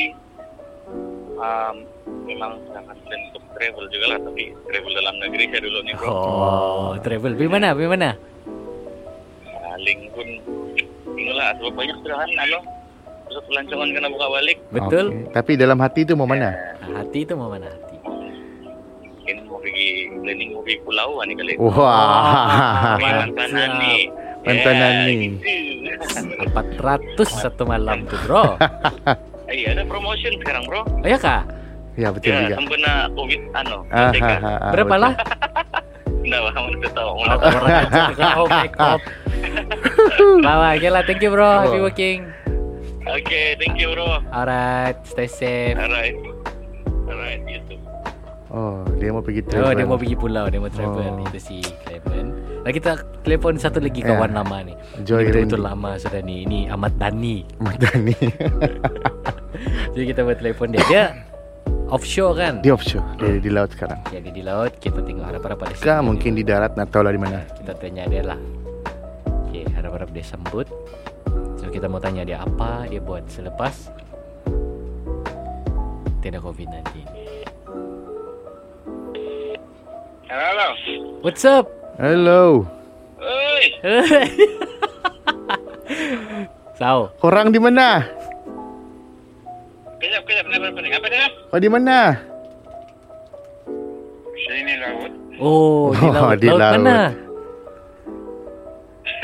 [1.38, 1.76] um,
[2.24, 6.08] memang sangat plan untuk travel juga lah, tapi travel dalam negeri saya dulu nih bro.
[6.10, 7.32] Oh, travel.
[7.34, 8.10] Di mana?
[9.84, 10.28] Paling pun,
[11.12, 12.60] inilah sebab banyak sudah kan, ano,
[13.28, 14.58] pusat pelancongan kena buka balik.
[14.72, 15.06] Betul.
[15.12, 15.36] Oke.
[15.36, 16.56] Tapi dalam hati tu mau mana?
[16.80, 18.00] Ah, Hati itu mau mana hati?
[18.00, 21.54] Mungkin mau pergi planning mau pergi pulau kan nih kali.
[21.60, 22.96] Wah.
[22.96, 24.02] Pergi Mantanan nih.
[24.40, 25.16] Mantanan Ya, nih.
[25.20, 25.38] gitu.
[26.48, 28.56] 400 satu malam tuh, bro.
[29.52, 30.80] Iya ada promotion sekarang bro.
[30.80, 31.44] Oh ya kak?
[32.00, 32.56] Ya betul Ya juga.
[32.56, 33.84] sempena covid ano.
[33.92, 35.12] Ah, ah, ah, ah, Berapa lah?
[36.24, 37.10] Nggak bang mana tahu.
[37.20, 39.04] Orang aja kau make up.
[40.40, 41.04] Bawa, okay lah.
[41.04, 41.46] Thank you bro.
[41.62, 41.84] Happy Oh.
[41.84, 42.20] working.
[43.04, 44.24] Oke, thank you bro.
[44.30, 45.76] Alright, stay safe.
[45.76, 46.16] Alright.
[47.04, 47.76] Alright, gitu.
[48.48, 49.74] Oh, dia mau pergi Oh, travel.
[49.74, 51.18] dia mau pergi pulau, dia mau travel.
[51.18, 51.26] Oh.
[51.26, 52.30] Itu si Clement.
[52.64, 54.14] Nah, kita telepon satu lagi Ya.
[54.14, 54.78] kawan lama nih.
[55.02, 55.58] Joy Ini Randy.
[55.58, 56.40] lama sudah nih.
[56.46, 57.44] Ini Ahmad Dhani.
[57.58, 58.16] Madani.
[59.94, 60.82] Jadi kita buat telepon dia.
[60.86, 61.04] Dia
[61.90, 62.54] offshore kan?
[62.62, 64.00] Dia offshore, dia di laut sekarang.
[64.08, 67.12] Jadi di laut kita tengok harap-harap ada Kah signal mungkin di darat, nak tahu lah
[67.12, 67.44] di mana.
[67.52, 68.40] Kita tanya dia lah.
[69.54, 70.66] Oke, harap-harap dia sambut.
[71.62, 73.94] So kita mau tanya dia apa dia buat selepas
[76.26, 77.06] tidak COVID-19.
[80.26, 80.68] Halo.
[81.22, 81.70] What's up?
[82.02, 82.66] Hello.
[83.22, 83.66] Oi.
[86.82, 87.14] Sao?
[87.22, 88.10] Korang di mana?
[90.02, 90.50] kejap, kejap.
[90.50, 90.98] Kenapa pening?
[90.98, 91.30] Apa dia?
[91.54, 92.18] Oh di mana?
[94.34, 95.12] Sini laut.
[95.38, 96.74] Oh, di Oh, laut, di laut laut.
[96.82, 97.33] mana?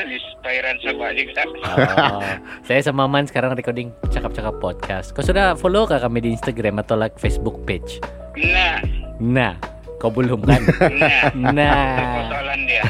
[0.06, 1.42] Di perairan Sabah juga.
[1.64, 2.22] Oh,
[2.64, 5.12] saya sama Man sekarang recording cakap-cakap podcast.
[5.12, 8.00] Kau sudah follow kah kami di Instagram atau like Facebook page?
[8.40, 8.80] Nah,
[9.20, 9.60] Nah,
[10.00, 10.64] kau belum kan?
[10.96, 11.28] nah.
[11.52, 12.24] Nah.
[12.24, 12.82] Persoalan dia.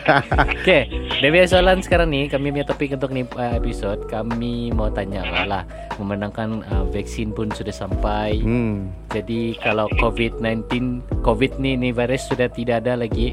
[0.52, 0.78] Oke,
[1.24, 4.04] dari soalan sekarang nih kami punya topik untuk nih uh, episode.
[4.12, 5.64] Kami mau tanya lah,
[5.96, 8.44] memenangkan uh, vaksin pun sudah sampai.
[8.44, 8.92] Hmm.
[9.08, 13.32] Jadi kalau COVID-19, COVID nih nih virus sudah tidak ada lagi.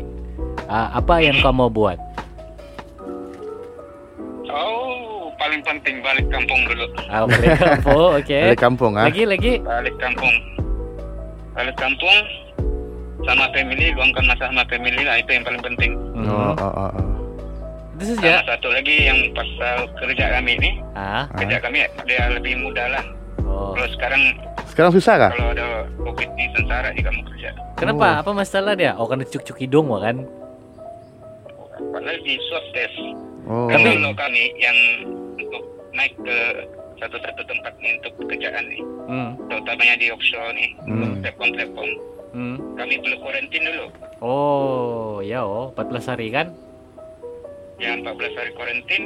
[0.72, 2.00] Uh, apa yang kau mau buat?
[5.66, 6.86] Penting balik kampung dulu.
[7.06, 8.38] Ah, balik kampung, oke.
[8.46, 9.06] Dari kampung ah.
[9.06, 9.54] Lagi lagi.
[9.60, 10.36] Balik kampung.
[11.52, 12.18] Balik kampung
[13.22, 15.92] sama family, luangkan masa sama family lah itu yang paling penting.
[16.14, 16.30] Hmm.
[16.30, 17.12] Oh, oh, oh, oh.
[17.96, 18.44] Itu Sama saja.
[18.46, 21.26] satu lagi yang pasal kerja kami ini, Ah.
[21.34, 23.06] kerja kami dia lebih mudah lah.
[23.42, 23.72] Oh.
[23.72, 24.22] Kalau sekarang
[24.68, 25.32] Sekarang susah kah?
[25.32, 27.50] kalau ada covid ini sengsara juga mau kerja.
[27.76, 28.08] Kenapa?
[28.20, 28.92] Apa masalah dia?
[28.94, 30.28] Oh, karena cuk-cuk hidung kan?
[31.72, 32.96] Apalagi swab test.
[33.46, 33.72] Oh.
[33.72, 34.78] Tapi- kalau kami yang
[35.96, 36.38] naik ke
[36.96, 39.32] satu-satu tempat nih untuk pekerjaan nih, Hmm.
[39.48, 40.92] terutamanya di offshore nih, Hmm.
[40.94, 41.92] untuk platform-platform,
[42.32, 42.58] Hmm.
[42.76, 43.86] kami perlu karantin dulu.
[44.22, 46.48] Oh, ya oh, 14 hari kan?
[47.76, 49.04] Yang 14 hari karantin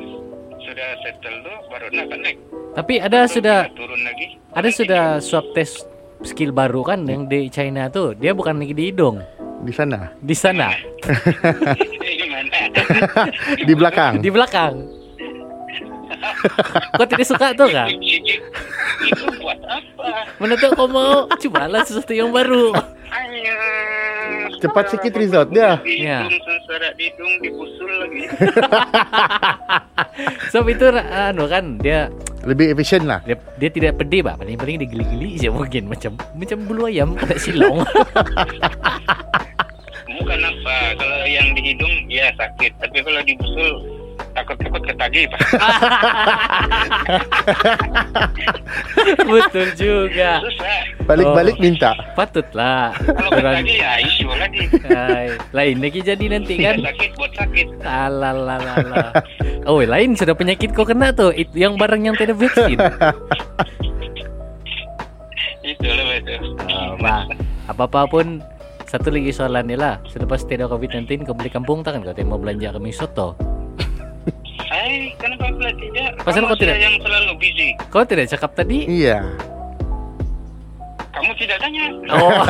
[0.60, 2.38] sudah settle dulu, baru nak naik.
[2.70, 4.28] Tapi ada Terus sudah turun lagi.
[4.54, 5.90] ada sudah swab test
[6.22, 8.14] skill baru kan yang di China tuh.
[8.14, 9.18] Dia bukan lagi di hidung,
[9.60, 10.14] Di sana.
[10.22, 10.70] di sana?
[13.68, 14.22] Di belakang.
[14.22, 14.99] di belakang.
[16.96, 17.88] Kau tidak suka tuh kak?
[17.90, 20.10] Itu buat apa?
[20.40, 22.72] Mana tuh kau mau cobalah sesuatu yang baru.
[24.60, 25.80] Cepat sikit result dia.
[25.88, 26.28] Ya.
[26.96, 27.08] Di
[27.42, 28.24] dibusul lagi.
[30.52, 33.20] Sebab itu anu kan dia Lebih efisien lah.
[33.28, 34.40] dia, dia tidak pedih pak.
[34.40, 37.84] Paling paling dia geli-geli aja mungkin macam macam bulu ayam kena silong.
[40.20, 43.72] Bukan apa, kalau yang di hidung ya sakit, tapi kalau dibusul
[44.40, 45.40] takut-takut ketagih pak.
[49.30, 50.32] Betul juga.
[51.04, 51.64] Balik-balik Oh.
[51.64, 51.92] minta.
[52.14, 52.94] Patutlah.
[52.96, 54.64] Kalau ketagih ya isu lagi.
[55.52, 56.80] Lain lagi jadi nanti kan.
[56.80, 57.68] sakit buat sakit.
[57.84, 59.12] Alalalala.
[59.68, 61.34] Oh, lain sudah penyakit kau kena tuh.
[61.36, 62.80] Itu yang barang yang tidak vaksin.
[65.66, 66.36] Itulah itu.
[66.70, 67.28] Oh, bah.
[67.70, 68.42] Apa-apa pun
[68.90, 70.02] satu lagi soalan ni lah.
[70.10, 73.38] Selepas tidak COVID-19 kau beli kampung tak kan kau mau belanja kami soto.
[74.62, 76.10] Hai, kenapa pula tidak?
[76.20, 77.68] Pasal Kamu kau tidak- yang selalu busy.
[77.88, 78.78] Kau tidak cakap tadi?
[78.86, 79.18] Iya.
[81.10, 81.84] Kamu tidak tanya.
[82.12, 82.32] Oh.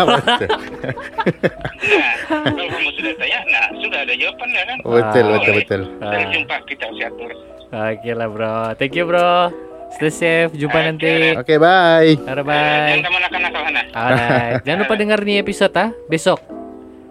[1.80, 4.78] Nah, kalau kamu sudah tanya, nah sudah ada jawabannya kan.
[4.80, 5.32] Betul, Ah.
[5.34, 5.82] betul, betul.
[5.90, 6.28] Kita Ah.
[6.30, 7.32] jumpa kita siatur.
[7.70, 8.56] Oke lah bro.
[8.76, 9.50] Thank you bro.
[9.92, 10.52] Stay safe.
[10.54, 10.86] Jumpa Oke.
[10.86, 11.14] nanti.
[11.34, 12.14] Oke, bye.
[12.14, 13.00] Bye Jangan bye.
[13.02, 13.82] kamu nakal-nakal Hana.
[13.90, 14.54] Alright.
[14.62, 16.40] Jangan lupa dengar nih episode ah besok.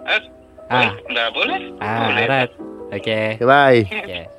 [0.04, 0.20] Eh,
[0.68, 0.92] Ah.
[1.02, 1.58] Enggak boleh?
[1.80, 2.22] Ah, boleh.
[2.22, 2.50] alright.
[2.90, 3.18] Oke.
[3.34, 3.80] Oke, bye.
[3.82, 4.37] Oke.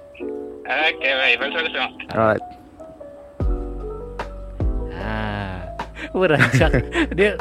[0.69, 1.35] Oke, baik.
[1.41, 1.51] Bang.
[2.13, 2.43] Alright.
[4.93, 5.65] Ah,
[7.17, 7.33] dia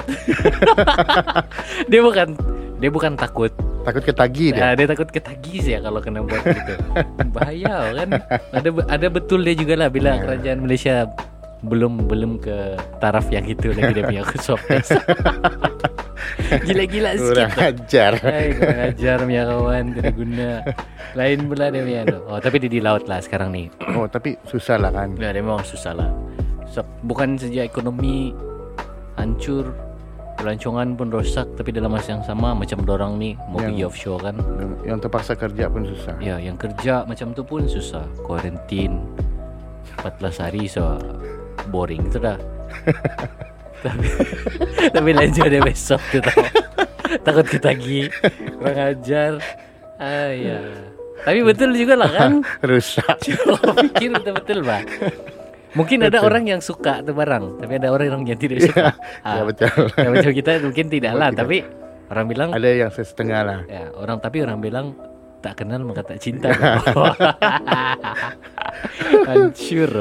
[1.92, 2.32] dia bukan
[2.80, 3.52] dia bukan takut.
[3.84, 4.72] Takut ketagi dia.
[4.72, 6.72] Ah, dia takut ketagih sih ya kalau kena buat gitu.
[7.36, 8.08] Bahaya kan.
[8.56, 11.04] Ada ada betul dia juga lah bila kerajaan Malaysia
[11.60, 12.56] belum belum ke
[12.98, 14.94] taraf yang itu lagi dia punya swab test.
[16.48, 17.68] Gila-gila Kurang sikit.
[17.68, 18.12] ajar.
[18.24, 20.50] Hai, kurang ajar ya kawan, tidak guna.
[21.12, 22.02] Lain pula dia punya.
[22.24, 23.66] Oh, tapi dia di laut lah sekarang nih.
[23.98, 25.12] Oh, tapi susah lah kan.
[25.18, 26.08] Ya, dia memang susah lah.
[26.64, 28.30] So, bukan saja ekonomi
[29.18, 29.74] hancur,
[30.38, 34.20] pelancongan pun rosak, tapi dalam masa yang sama macam dorang nih mau Yang- pergi offshore
[34.22, 34.36] kan.
[34.86, 36.14] Yang terpaksa kerja pun susah.
[36.22, 38.06] Ya, yang kerja macam tu pun susah.
[38.22, 39.02] Kuarantin
[39.98, 40.96] 14 hari so
[41.68, 42.36] boring tu dah.
[43.78, 44.06] tapi
[44.90, 46.42] tapi lanjut dia besok tau.
[47.22, 48.08] Takut ketagi.
[48.58, 49.32] Kurang ajar.
[49.96, 50.60] Ah ya.
[51.18, 52.32] Tapi betul juga lah kan.
[52.68, 53.16] Rusak.
[53.24, 54.82] Coba pikir betul-betul bah.
[55.76, 58.88] Mungkin ada orang yang suka tu barang, tapi ada orang yang tidak suka.
[58.88, 59.68] Ya Ah, betul.
[59.94, 61.60] ya, macam kita mungkin tidak lah, tapi
[62.08, 63.60] orang bilang Ada yang setengah lah.
[63.68, 64.96] ya orang tapi orang bilang
[65.38, 66.50] tak kenal maka tak cinta.
[69.24, 69.92] Hancur.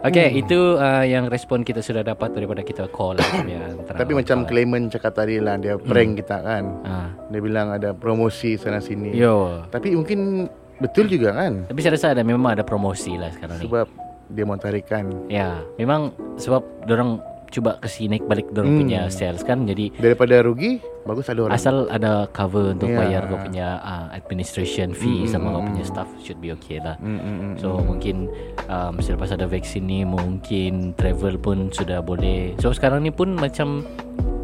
[0.00, 0.38] Oke, Hmm.
[0.38, 4.42] itu uh, yang respon kita sudah dapat daripada kita call ya, Tapi macam.
[4.42, 6.64] Clement cakap tadi lah dia prank kita kan.
[6.82, 9.12] Ah, Dia bilang ada promosi sana sini.
[9.12, 9.62] yo.
[9.68, 10.48] Tapi mungkin
[10.78, 11.66] betul juga kan?
[11.66, 13.64] Tapi saya rasa ada memang ada promosi lah sekarang ni.
[13.66, 13.86] Sebab
[14.28, 15.04] dia mau tarikan.
[15.26, 17.18] Ya, memang sebab orang
[17.50, 18.80] cuba kasi naik balik dorang Hmm.
[18.80, 19.62] punya sales kan.
[19.62, 21.52] Jadi Daripada rugi, bagus ada orang.
[21.52, 22.96] asal ada cover untuk Ya.
[22.96, 25.90] bayar kau punya uh, administration fee Mm, sama mm, kau punya mm.
[25.90, 26.94] staff should be okay lah.
[26.96, 28.30] Mm, mm, mm, So mungkin
[28.66, 32.54] um, selepas ada vaksin ni mungkin travel pun sudah boleh.
[32.56, 33.82] So sekarang ni pun macam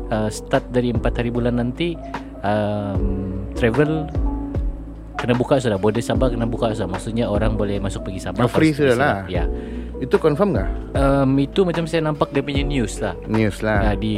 [0.08, 1.94] uh, start dari 4 hari bulan nanti
[2.42, 4.06] um, travel
[5.16, 5.76] kena buka sudah.
[5.76, 6.88] Border Sabah kena buka sudah.
[6.88, 8.44] Maksudnya orang boleh masuk pergi Sabah.
[8.44, 9.14] Oh, free sudah lah.
[9.26, 9.48] Ya.
[9.96, 10.68] Itu confirm nggak?
[10.96, 13.16] Um, itu macam saya nampak dia punya news lah.
[13.24, 14.16] News lah, di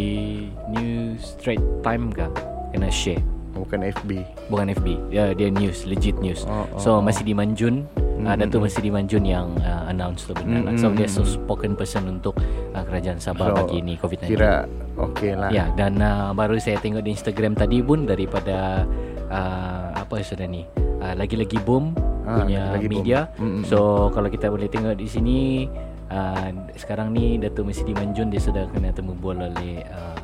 [0.74, 2.30] News Straight Time kah?
[2.74, 3.22] Kena share.
[3.58, 4.10] bukan FB.
[4.54, 4.86] Bukan FB.
[5.10, 6.46] Ya, dia news, legit news.
[6.46, 7.86] Oh, oh, so masih di Manjun.
[7.98, 10.62] Mm, Uh, Datuk mm, masih di Manjun yang uh, announce tu benar.
[10.62, 10.74] Mm, lah.
[10.74, 12.34] So dia so spoken person untuk
[12.74, 14.34] uh, kerajaan Sabah So, bagi ni COVID-19.
[14.34, 14.66] Kira
[14.98, 15.50] okey lah.
[15.54, 18.82] Ya, dan uh, baru saya tengok di Instagram tadi pun daripada
[19.30, 20.66] uh, apa sudah ni?
[20.98, 21.94] Uh, lagi-lagi boom
[22.28, 23.18] Ah, punya lagi media.
[23.34, 23.78] Mm, mm, So
[24.12, 25.38] kalau kita boleh tengok di sini
[26.06, 30.20] uh, sekarang ni Datuk Mesti Manjun dia sudah kena temubul oleh uh,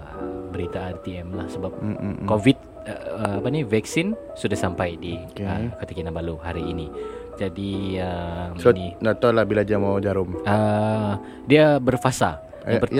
[0.48, 2.26] berita RTM lah sebab Mm, mm, mm.
[2.26, 5.42] COVID uh, apa ni vaksin sudah sampai di Okay.
[5.42, 6.86] uh, Kota Kinabalu hari ini.
[7.34, 10.38] Jadi uh, So, ini nak tahu lah bila dia mau jarum.
[10.40, 12.38] uh, dia berfasa.
[12.62, 12.92] Eh, ber-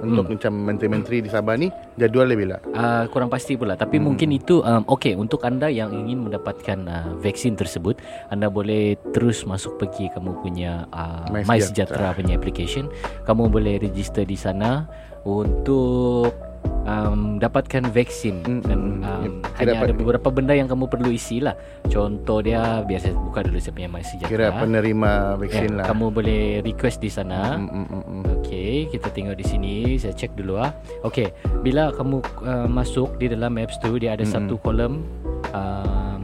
[0.00, 2.56] untuk macam menteri-menteri di Sabah ni, jadual dia bila?
[2.72, 4.12] Uh, kurang pasti pula tapi Hmm.
[4.12, 9.42] mungkin itu um, okey untuk anda yang ingin mendapatkan uh, vaksin tersebut anda boleh terus
[9.48, 12.12] masuk pergi kamu punya uh, My My Sejahtera.
[12.12, 12.84] Sejahtera punya application
[13.24, 14.84] kamu boleh register di sana
[15.24, 16.45] untuk
[16.86, 19.42] um, dapatkan vaksin Hmm, dan um, hmm.
[19.58, 21.52] hanya Kira ada apa- beberapa benda yang kamu perlu isi lah
[21.84, 25.84] contoh dia biasa buka dulu saya punya My Kira Sejahtera penerima Ya, vaksin lah.
[25.84, 28.22] kamu boleh request di sana Mm, mm, mm, mm.
[28.38, 29.74] Okey, kita tengok di sini.
[29.96, 30.70] Saya cek dulu ah.
[31.02, 34.34] Okey, bila kamu uh, masuk di dalam apps tu dia ada Mm-mm.
[34.38, 35.02] satu kolom
[35.50, 36.20] um,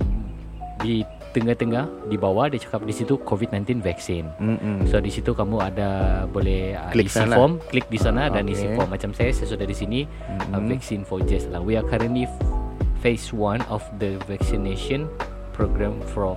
[0.79, 4.29] di tengah-tengah di bawah dia cakap di situ COVID-19 vaksin.
[4.37, 4.79] Mm, mm.
[4.87, 5.89] So di situ kamu ada
[6.27, 7.35] boleh uh, Klik isi sana.
[7.35, 8.89] form, klik di sana dan isi form.
[8.89, 10.69] Macam saya saya sudah di sini uh, Mm-mm.
[10.71, 11.59] vaksin for Jess lah.
[11.59, 12.29] We are currently
[12.99, 15.11] phase 1 of the vaccination
[15.51, 16.37] program for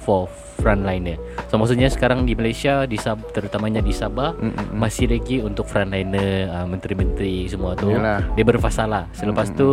[0.00, 0.24] for
[0.56, 1.20] frontliner.
[1.48, 4.76] So maksudnya sekarang di Malaysia di Sab terutamanya di Sabah Mm, mm, mm.
[4.76, 8.24] masih lagi untuk frontliner uh, menteri-menteri semua tu Yalah.
[8.32, 9.68] dia berfasa lah selepas Mm, tu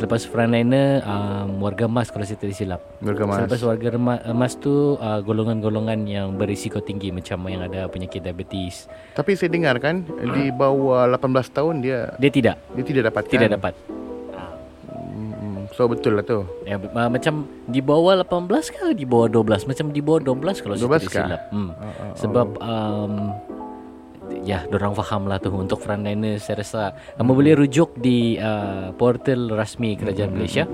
[0.00, 3.44] selepas frontliner um, warga emas kalau saya tidak silap Berkemas.
[3.44, 3.88] selepas warga
[4.32, 9.76] emas tu uh, golongan-golongan yang berisiko tinggi macam yang ada penyakit diabetes Tapi saya dengar
[9.76, 11.20] kan, di bawah 18
[11.52, 13.22] tahun dia dia tidak dia tidak dapat.
[13.28, 13.74] tidak dapat
[15.10, 15.56] Mm, mm.
[15.74, 16.42] So betul lah tu.
[16.64, 20.74] ya, uh, macam di bawah 18 ke di bawah 12 macam di bawah 12 kalau
[20.76, 21.24] saya 12 tidak kah?
[21.28, 21.70] silap hmm.
[21.70, 22.14] Oh, oh, oh.
[22.16, 23.12] Sebab um,
[24.40, 26.80] Ya, dorang faham lah tu Untuk frontliner Saya rasa
[27.20, 30.64] Kamu boleh rujuk di uh, Portal rasmi Kerajaan Malaysia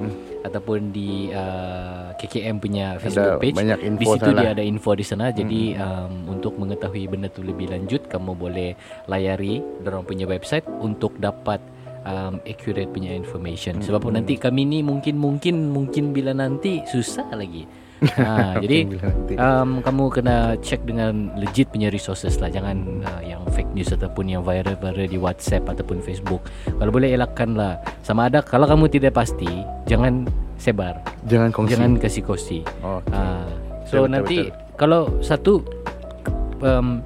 [0.47, 3.59] Ataupun di uh, KKM punya Facebook page.
[3.59, 4.39] banyak Di info situ sana.
[4.39, 5.25] dia ada info di sana.
[5.35, 8.79] Jadi um, Untuk mengetahui benda tu lebih lanjut Kamu boleh
[9.11, 11.59] layari Dorang punya website Untuk dapat
[12.07, 13.83] um, Accurate punya information.
[13.83, 17.67] Sebab pun nanti kami ni Mungkin Mungkin Mungkin bila nanti Susah lagi
[18.19, 18.93] ha, Jadi
[19.35, 24.29] um, kamu kena check dengan legit punya resources lah jangan uh, yang fake news ataupun
[24.29, 29.13] yang viral-viral di WhatsApp ataupun Facebook kalau boleh elakkan lah sama ada kalau kamu tidak
[29.13, 29.49] pasti
[29.85, 31.71] jangan sebar Jangan kongsi.
[31.73, 33.49] jangan kasih kosi Oh, uh,
[33.85, 34.77] so Betul, nanti betul.
[34.77, 35.53] kalau satu
[36.61, 37.01] um,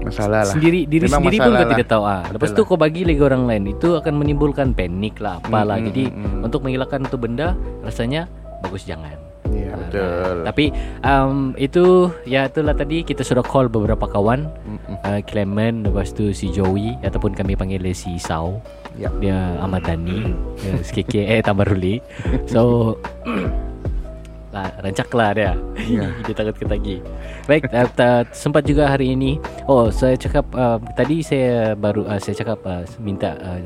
[0.00, 0.52] masalah lah.
[0.52, 1.70] sendiri diri Memang sendiri pun kau lah.
[1.70, 2.68] tidak tahu ah lepas Betul tu lah.
[2.68, 6.20] kau bagi lagi orang lain itu akan menimbulkan panik lah apalah Mm, mm, jadi mm,
[6.20, 6.42] mm.
[6.42, 7.48] untuk menghilangkan tu benda
[7.80, 8.28] rasanya
[8.60, 9.16] bagus jangan
[9.52, 10.34] Ya, Ah, betul.
[10.46, 10.64] Tapi
[11.02, 11.84] um, itu
[12.24, 14.96] ya itulah tadi kita sudah call beberapa kawan Mm-mm.
[15.02, 18.62] uh, Clement lepas tu si Joey ataupun kami panggil dia si Sao.
[18.94, 19.10] Ya.
[19.18, 21.98] Dia Ahmad Dhani, dia SKK eh Tabaruli.
[22.52, 22.94] So
[24.54, 25.52] lah rancaklah dia.
[25.82, 26.06] Ya.
[26.24, 27.02] dia takut ketagi.
[27.50, 29.42] Baik, uh, ta- sempat juga hari ini.
[29.66, 33.58] Oh, saya cakap uh, tadi saya baru uh, saya cakap uh, minta uh,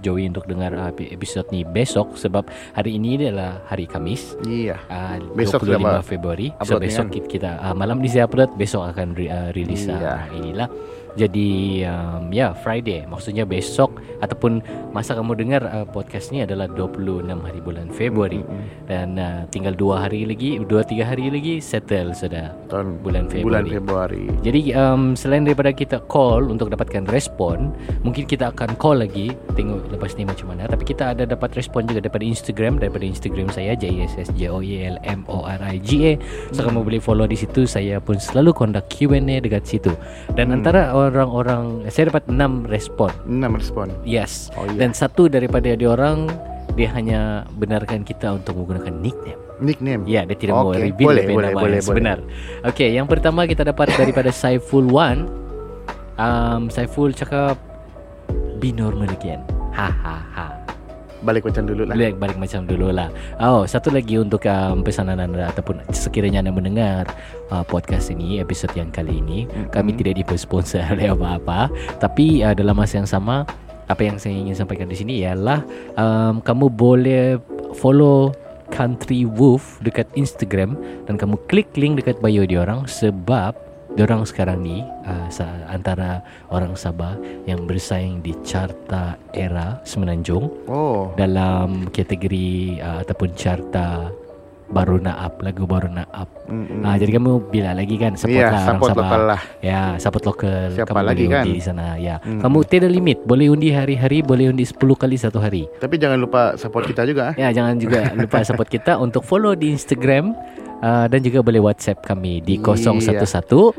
[0.00, 4.38] Joey untuk dengar uh, episod ni besok sebab hari ini adalah hari Kamis.
[4.46, 4.78] Iya.
[4.88, 9.14] Uh, Besok 25 sama Februari So besok kita, uh, Malam ni saya upload Besok akan
[9.14, 9.98] re, uh, release Iya.
[9.98, 10.68] uh, inilah
[11.14, 14.60] Jadi um, Ya Friday Maksudnya besok Ataupun
[14.92, 18.88] Masa kamu dengar uh, Podcast ni adalah 26 hari bulan Februari Mm-mm.
[18.88, 23.70] Dan uh, tinggal 2 hari lagi 2-3 hari lagi Settle sudah Tahun Bulan bulan Februari
[23.78, 24.24] Februari.
[24.40, 27.70] jadi um, selain daripada kita call untuk dapatkan respon,
[28.02, 30.66] mungkin kita akan call lagi tengok lepas ni macam mana.
[30.66, 34.50] Tapi kita ada dapat respon juga daripada Instagram, daripada Instagram saya J S S J
[34.50, 36.12] O Y L M O R I G A.
[36.50, 37.64] So kamu boleh follow di situ.
[37.68, 39.92] Saya pun selalu conduct Q&A dekat situ.
[40.32, 40.56] Dan Hmm.
[40.64, 43.14] antara orang-orang saya dapat 6 respon.
[43.30, 43.86] 6 respon.
[44.02, 44.50] Yes.
[44.58, 44.82] Oh, iya.
[44.82, 46.26] Dan satu daripada dia orang
[46.74, 49.40] dia hanya benarkan kita untuk menggunakan nickname.
[49.58, 50.02] Nickname.
[50.06, 52.18] Ya, dia tidak mau Okey, reveal boleh, boleh, nama boleh, yang sebenar.
[52.66, 55.26] Okey, yang pertama kita dapat daripada Saiful Wan.
[56.18, 57.58] Um, Saiful cakap
[58.58, 59.42] be normal again.
[59.74, 60.57] Hahaha.
[61.22, 61.94] Balik macam dulu lah.
[61.98, 63.08] Balik balik macam dulu lah.
[63.42, 67.10] Oh, satu lagi untuk um, pesanan anda ataupun sekiranya anda mendengar
[67.50, 69.74] uh, podcast ini episod yang kali ini, Mm-mm.
[69.74, 73.42] kami tidak disponsor oleh apa-apa, tapi uh, dalam masa yang sama
[73.88, 75.64] apa yang saya ingin sampaikan di sini ialah
[75.96, 77.40] um, kamu boleh
[77.72, 78.30] follow
[78.68, 80.76] Country Wolf dekat Instagram
[81.08, 83.56] dan kamu klik link dekat bio diorang sebab
[83.90, 91.12] diorang sekarang ni uh, sa- antara orang Sabah yang bersaing di carta era Semenanjung Oh.
[91.14, 92.48] dalam kategori
[92.78, 94.12] uh, ataupun carta
[94.68, 96.28] baru nak up lagu baru nak up.
[96.44, 96.84] Mm-mm.
[96.84, 99.00] Ah jadi kamu bila lagi kan support Iya, lah orang support Sabah.
[99.02, 99.40] lokal lah.
[99.58, 100.68] Ya, support lokal.
[100.70, 101.40] Siapa kamu lagi boleh kan?
[101.40, 101.86] undi di sana.
[101.96, 102.14] Ya.
[102.20, 102.36] Hmm.
[102.36, 105.64] Kamu tidak limit, boleh undi hari-hari, boleh undi 10 kali satu hari.
[105.74, 107.32] Tapi jangan lupa support kita juga.
[107.34, 110.36] Ya, jangan juga lupa support kita untuk follow di Instagram
[110.82, 113.24] uh, dan juga boleh WhatsApp kami di Iya.
[113.24, 113.74] 011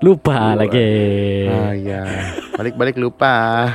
[0.00, 0.88] Lupa lagi.
[1.52, 2.02] Ah ya.
[2.56, 3.68] Balik-balik lupa.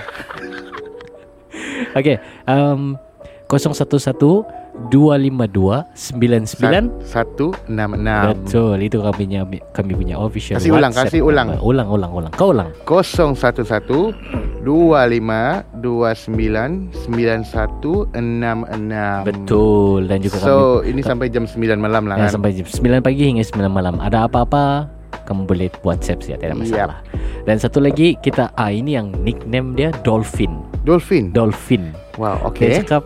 [1.98, 2.18] Okey,
[2.50, 2.98] um
[3.46, 8.36] 011 252 99 Satu enam enam.
[8.36, 9.42] Betul, itu kami punya
[9.74, 10.60] kami punya official.
[10.60, 11.48] Kasih ulang, WhatsApp kasih ulang.
[11.56, 11.66] number.
[11.66, 12.32] Ulang, ulang, ulang.
[12.36, 12.70] Kau ulang.
[12.86, 14.14] Kosong satu satu
[14.62, 19.26] dua lima dua sembilan sembilan satu enam enam.
[19.26, 22.42] Betul dan juga kami So ini sampai jam 9 malam lah ya, kan.
[22.42, 23.96] sampai jam 9 pagi hingga 9 malam.
[24.02, 24.90] Ada apa-apa
[25.26, 27.02] kamu boleh WhatsApp saja tidak masalah.
[27.46, 30.62] Dan satu lagi kita ah ini yang nickname dia Dolphin.
[30.86, 31.34] Dolphin.
[31.34, 31.94] Dolphin.
[32.18, 32.56] Wow, Dia oke.
[32.56, 32.72] Okay.
[32.86, 33.04] cakap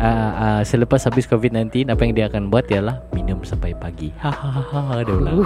[0.00, 4.10] uh, uh, selepas habis COVID-19 apa yang dia akan buat ialah minum sampai pagi.
[4.18, 5.40] Hahaha dia bilang.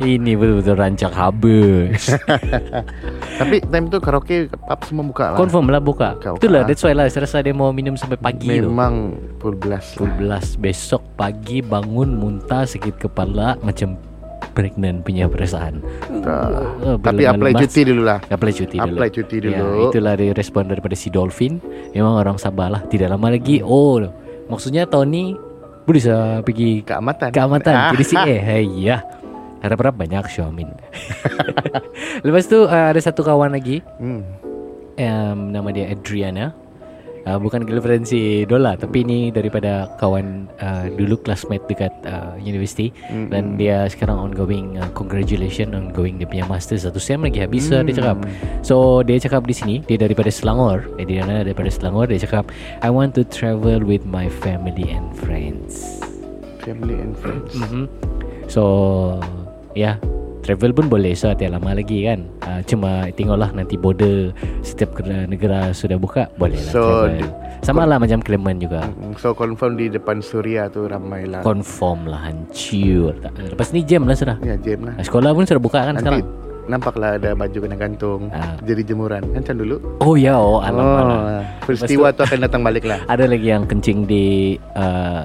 [0.00, 2.12] Ini betul-betul rancak habis.
[3.40, 5.38] Tapi time tu karaoke pub semua buka lah.
[5.38, 6.16] Confirm lah buka.
[6.18, 6.40] Buka, buka.
[6.40, 8.68] Itulah that's why lah saya rasa dia mau minum sampai pagi tu.
[8.70, 9.96] Memang full blast.
[9.98, 13.98] Full blast besok pagi bangun muntah sakit kepala macam
[14.54, 15.82] pregnant punya perasaan.
[16.22, 16.48] Tak.
[16.80, 18.18] Oh, Tapi bila apply lemas, cuti dulu lah.
[18.24, 18.86] Apply cuti dulu.
[18.88, 19.80] Apply cuti Ya, dulu.
[19.90, 21.58] itulah dia respon daripada si Dolphin.
[21.90, 22.80] Memang orang Sabah lah.
[22.86, 23.58] Tidak lama lagi.
[23.60, 23.98] Oh,
[24.46, 25.34] maksudnya ni
[25.84, 27.28] boleh saya pergi Keamatan.
[27.28, 27.74] keamatan.
[27.74, 27.90] Ah.
[27.92, 29.04] Jadi si eh, hey, ya.
[29.60, 30.68] Harap-harap banyak Xiaomin.
[32.26, 34.22] Lepas tu uh, ada satu kawan lagi Hmm.
[34.94, 36.52] um, nama dia Adriana.
[37.24, 42.92] Uh, bukan girlfriend si Dola tapi ini daripada kawan uh, dulu classmate dekat uh, university
[43.08, 43.32] Mm-mm.
[43.32, 47.88] dan dia sekarang ongoing uh, congratulation ongoing dia punya master satu sem lagi habis mm.
[47.88, 48.16] dia cakap.
[48.60, 50.84] So dia cakap di sini dia daripada Selangor.
[51.00, 52.52] Adriana daripada Selangor dia cakap
[52.84, 56.04] I want to travel with my family and friends.
[56.60, 57.56] Family and friends.
[57.56, 57.84] Mm-hmm.
[58.52, 58.62] So
[59.72, 60.13] ya yeah,
[60.44, 62.28] travel pun boleh so tiada lama lagi kan.
[62.44, 64.30] Uh, cuma tengoklah nanti border
[64.60, 64.92] setiap
[65.26, 67.28] negara, sudah buka boleh lah So, travel.
[67.60, 68.84] Sama lah macam Clement juga.
[69.16, 71.40] So confirm di depan Suria tu ramai lah.
[71.40, 73.16] Confirm lah hancur.
[73.18, 74.36] Tak- Lepas ni jam lah sudah.
[74.38, 74.92] Ya jam lah.
[74.94, 76.28] Ah, Sekolah pun sudah buka kan Nanti sekarang.
[76.64, 78.56] nampaklah ada baju kena gantung Ah.
[78.60, 79.24] jadi jemuran.
[79.32, 79.76] Macam dulu.
[79.98, 81.20] Oh ya oh alam oh, alam.
[81.60, 83.00] peristiwa tu akan datang balik lah.
[83.12, 84.24] Ada lagi yang kencing di
[84.72, 85.24] uh,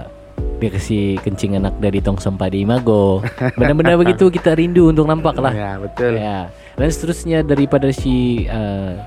[0.68, 3.24] kasih kencing anak dari tong sampah di Imago.
[3.56, 5.56] Benda-benda begitu kita rindu untuk nampak lah.
[5.56, 6.20] Ya betul.
[6.20, 6.52] Ya.
[6.76, 9.00] Dan seterusnya daripada si uh,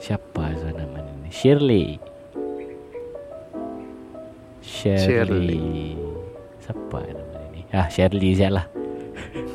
[0.00, 1.28] siapa so nama ini?
[1.28, 1.86] Shirley.
[4.64, 5.04] Shirley.
[5.04, 5.68] Shirley.
[6.64, 7.60] Siapa nama ini?
[7.76, 8.64] Ah Shirley je lah.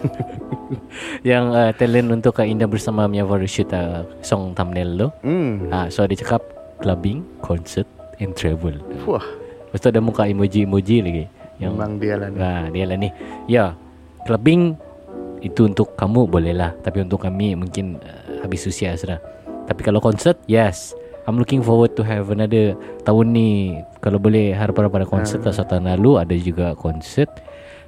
[1.29, 5.07] yang uh, talent untuk uh, Indah bersama Mia Baru shoot uh, song thumbnail tu.
[5.25, 5.73] Hmm.
[5.73, 6.45] Ah so dia cakap
[6.81, 7.85] clubbing, concert
[8.17, 8.73] and travel.
[9.05, 9.23] Wah,
[9.71, 11.25] Lepas tu ada muka emoji-emoji lagi.
[11.63, 12.37] Yang memang dia lah ni.
[12.43, 13.09] Nah, dia lah ni.
[13.47, 13.65] Ya,
[14.27, 14.75] clubbing
[15.39, 16.75] itu untuk kamu boleh lah.
[16.83, 19.23] Tapi untuk kami mungkin uh, habis usia sudah.
[19.71, 20.91] Tapi kalau konsert, yes.
[21.23, 22.75] I'm looking forward to have another
[23.07, 23.79] tahun ni.
[24.03, 25.39] Kalau boleh harap-harap pada konsert.
[25.39, 27.31] Satu tahun lalu ada juga konsert.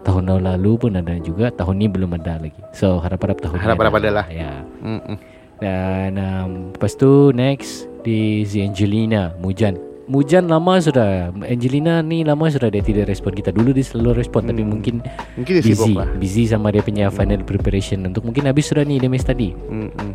[0.07, 1.51] Tahun lalu pun ada juga.
[1.51, 2.61] Tahun ni belum ada lagi.
[2.71, 4.25] So harap-harap tahun ni Harap-harap ada lah.
[4.31, 4.63] Ya.
[4.79, 5.17] Mm-mm.
[5.59, 9.92] Dan um, lepas tu next di Angelina Mujan.
[10.03, 11.31] Mujan lama sudah.
[11.43, 13.49] Angelina ni lama sudah dia tidak respon kita.
[13.49, 14.71] Dulu dia selalu respon tapi Hmm.
[14.71, 14.95] mungkin
[15.33, 15.95] Mungkin dia sibuk busy.
[15.95, 16.07] lah.
[16.13, 19.55] Busy sama dia punya final preparation untuk mungkin habis sudah ni dia main study.
[19.63, 20.11] Mm-mm.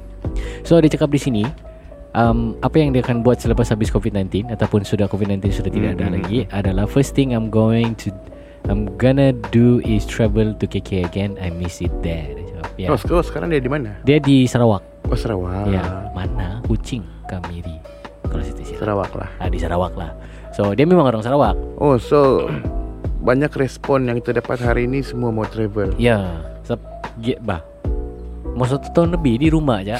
[0.62, 1.42] So dia cakap di sini
[2.12, 6.04] um, apa yang dia akan buat selepas habis COVID-19 ataupun sudah COVID-19 sudah tidak ada
[6.06, 6.16] Mm-mm.
[6.20, 8.12] lagi adalah first thing I'm going to
[8.66, 11.40] I'm gonna do is travel to KK again.
[11.40, 12.28] I miss it there.
[12.76, 12.92] Ya.
[12.92, 13.96] Oh, sekarang- sekarang dia di mana?
[14.04, 14.84] Dia di Sarawak.
[15.08, 15.66] Oh, Sarawak.
[15.66, 15.80] Ya,
[16.12, 16.60] mana?
[16.62, 17.80] Kucing, Kamiri.
[18.28, 18.80] Kalau tidak silap.
[18.84, 19.30] Sarawak lah.
[19.40, 20.10] Ah, di Sarawak lah.
[20.52, 21.56] So dia memang orang Sarawak.
[21.80, 22.48] Oh, so
[23.18, 25.92] banyak respon yang kita dapat hari ini semua mau travel.
[25.98, 26.80] Ya, sep
[27.42, 27.60] bah.
[28.54, 29.98] Mau satu tahun lebih di rumah aja.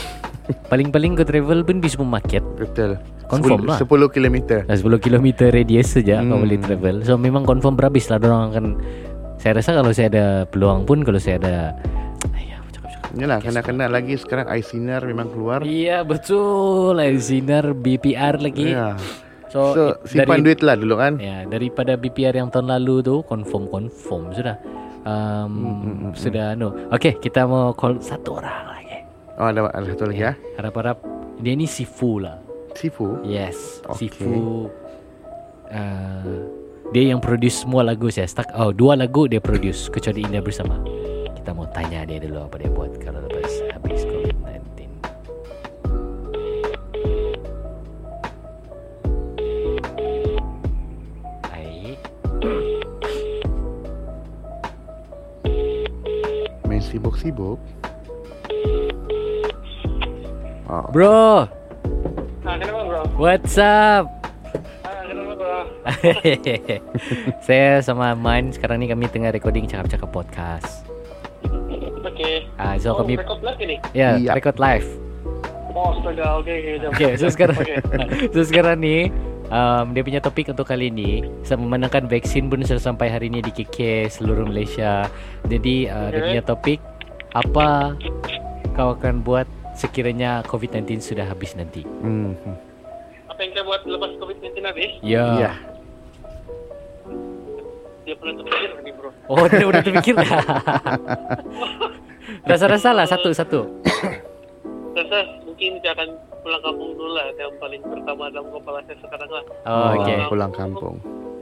[0.73, 2.41] Paling-paling ke travel pun di supermarket.
[2.57, 2.97] Betul.
[3.29, 3.77] Confirm lah.
[3.77, 4.65] 10 kilometer.
[4.65, 6.33] Dah 10 km radius saja hmm.
[6.33, 6.45] kau Hmm.
[6.49, 6.97] boleh travel.
[7.05, 8.65] So memang confirm berhabis lah orang akan
[9.39, 11.55] saya rasa kalau saya ada peluang pun kalau saya ada
[13.01, 15.61] podcast kena-kena lagi sekarang eye sinar memang keluar.
[15.63, 18.95] Iya betul Air sinar BPR lagi Ya.
[19.49, 21.17] So, So, simpan duit lah dulu kan.
[21.17, 24.61] Ya daripada BPR yang tahun lalu tu Confirm confirm sudah
[25.09, 25.49] um,
[25.81, 28.99] mm, Sudah no Okay kita mau call satu orang lagi
[29.41, 30.33] Oh, ada, ada satu lagi ya.
[30.61, 31.01] Harap-harap
[31.41, 32.37] Dia ni Sifu lah
[32.77, 33.25] Sifu.
[33.25, 34.13] Yes Okay.
[34.13, 34.69] Sifu
[35.73, 36.37] uh,
[36.93, 40.77] Dia yang produce semua lagu saya Stuck Oh dua lagu dia produce Kecuali Indah Bersama
[41.49, 44.85] Kita mau tanya dia dulu Apa dia buat Kalau lepas habis COVID-19
[51.49, 51.97] Baik
[56.69, 57.57] Main sibuk-sibuk.
[60.69, 61.49] Oh, Bro
[62.45, 63.03] kenapa bro?
[63.17, 64.05] What's up
[65.49, 65.65] Ah?
[67.49, 70.88] Saya sama Man Sekarang ni kami tengah recording Cakap-cakap podcast.
[72.59, 73.79] Ah, So oh, kami record lagi nih?
[73.93, 74.35] Ya Iya.
[74.35, 74.87] record live
[75.71, 76.27] Oh, astaga.
[76.37, 76.73] Oke, oke.
[76.77, 76.91] jom.
[76.91, 77.75] Okay, so sekarang Oke.
[78.35, 79.15] so sekarang ni
[79.47, 83.39] um, dia punya topik untuk kali ni saya memandangkan vaksin pun sudah sampai hari ni
[83.39, 83.79] di KK
[84.11, 85.07] seluruh Malaysia.
[85.45, 86.29] Jadi uh, dia Okay.
[86.29, 86.81] punya topik
[87.31, 87.95] apa
[88.75, 91.87] kau akan buat sekiranya COVID-19 sudah habis nanti.
[91.87, 92.35] hmm.
[92.35, 92.57] hmm.
[93.29, 94.91] Apa yang saya buat lepas COVID-19 habis?
[94.99, 95.27] Ya.
[95.39, 95.53] Ya.
[98.03, 99.11] Dia pernah terpikir nih bro.
[99.29, 100.15] Oh, dia udah terfikir.
[102.45, 103.61] Rasa-rasa lah satu-satu.
[104.93, 106.09] Rasa mungkin saya akan
[106.39, 107.27] pulang kampung dulu lah.
[107.33, 109.45] Yang paling pertama dalam kepala saya sekarang lah.
[109.65, 110.17] Oh, Oh, okay.
[110.27, 110.97] pulang kampung.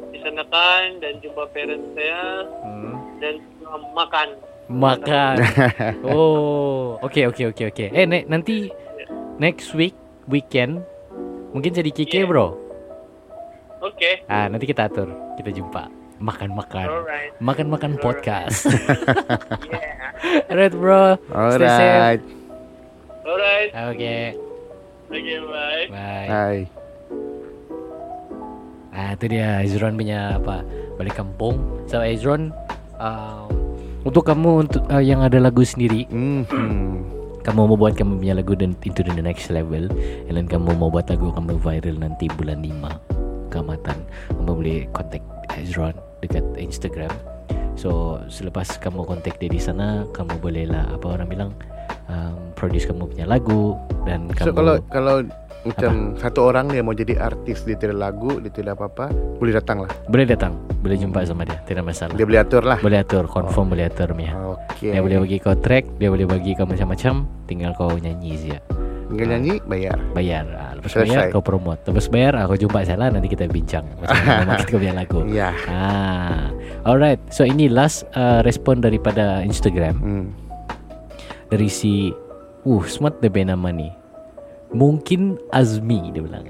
[0.08, 2.20] Di sana kan dan jumpa parents saya
[2.62, 2.94] Hmm.
[3.18, 3.34] dan
[3.64, 4.28] um, makan.
[4.66, 5.34] Makan.
[6.06, 7.88] Oh, okay, okay, okay, okay.
[7.88, 8.66] Eh, ne- nanti
[9.36, 9.94] next week
[10.26, 10.82] weekend
[11.52, 12.26] mungkin jadi KK Yeah.
[12.26, 12.46] bro.
[13.78, 14.26] Oke.
[14.26, 15.06] Ah, nanti kita atur.
[15.36, 15.86] Kita jumpa.
[16.16, 16.86] Makan-makan.
[16.88, 17.30] Alright.
[17.38, 18.04] Makan-makan Alright.
[18.04, 18.68] podcast.
[19.68, 20.48] Yeah.
[20.50, 21.20] Alright, bro.
[21.52, 21.92] Stay safe.
[21.92, 22.22] Alright.
[23.26, 23.70] Alright.
[23.94, 24.22] Okay.
[25.06, 25.84] Oke, bye.
[25.92, 26.26] Bye.
[26.26, 26.56] Hai.
[28.96, 30.64] Ah, itu dia Ezron punya apa?
[30.96, 31.60] Balik kampung.
[31.84, 32.48] So Ezron
[32.96, 33.46] um,
[34.08, 36.48] untuk kamu untuk uh, yang ada lagu sendiri, Hmm.
[36.48, 37.04] hmm.
[37.44, 39.90] kamu mau buat kamu punya lagu dan into the next level,
[40.30, 43.98] then kamu mau buat lagu kamu viral nanti bulan 5 keamatan,
[44.32, 45.20] kamu boleh kontak
[45.58, 47.12] Ezron dekat Instagram.
[47.76, 51.50] So selepas kamu kontak dia di sana, kamu bolehlah apa orang bilang
[52.08, 53.76] um, produce kamu punya lagu
[54.08, 55.16] dan So kamu kalau kalau
[55.66, 59.10] macam satu orang dia mau jadi artis dia tidak lagu dia tidak apa-apa
[59.42, 62.14] boleh datang lah boleh datang, boleh jumpa sama dia, tidak masalah.
[62.14, 64.30] dia boleh atur lah Boleh atur, confirm boleh atur Mia.
[64.54, 68.58] Oke Dia boleh bagi kau track, dia boleh bagi kau macam-macam, tinggal kau nyanyi saja.
[69.06, 70.44] Tinggal nyanyi bayar Bayar.
[70.50, 71.08] Ah, lepas Selesai.
[71.08, 71.80] bayar kau promote.
[71.84, 73.86] Lepas bayar aku jumpa saya lah nanti kita bincang
[74.42, 75.22] market kau punya lagu.
[75.26, 76.50] ya Ah.
[76.82, 77.18] Alright.
[77.28, 80.26] So ini last uh, respon daripada Instagram hmm.
[81.48, 82.10] dari si
[82.62, 83.90] uh smart punya nama ni.
[84.68, 86.46] Mungkin Azmi dia bilang.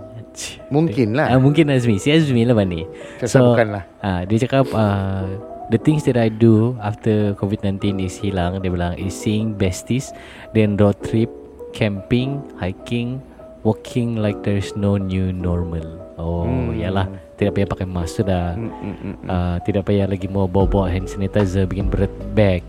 [0.68, 1.96] mungkin Ah, lah mungkin Azmi.
[1.96, 2.84] Si Azmi lah ni.
[3.18, 5.24] saya so- bukan lah Ah, dia cakap uh,
[5.68, 8.60] the things that I do after COVID-19 is hilang.
[8.60, 10.12] Dia bilang is seeing besties,
[10.52, 11.28] then road trip,
[11.76, 13.20] camping, hiking,
[13.60, 15.84] walking like there's no new normal.
[16.16, 16.72] Oh, Hmm.
[16.72, 17.04] yalah.
[17.36, 18.56] Tidak payah pakai mask sudah.
[18.56, 19.26] Hmm, hmm, hmm, hmm.
[19.28, 22.64] Uh, tidak payah lagi mau bawa-bawa hand sanitizer bikin berat bag.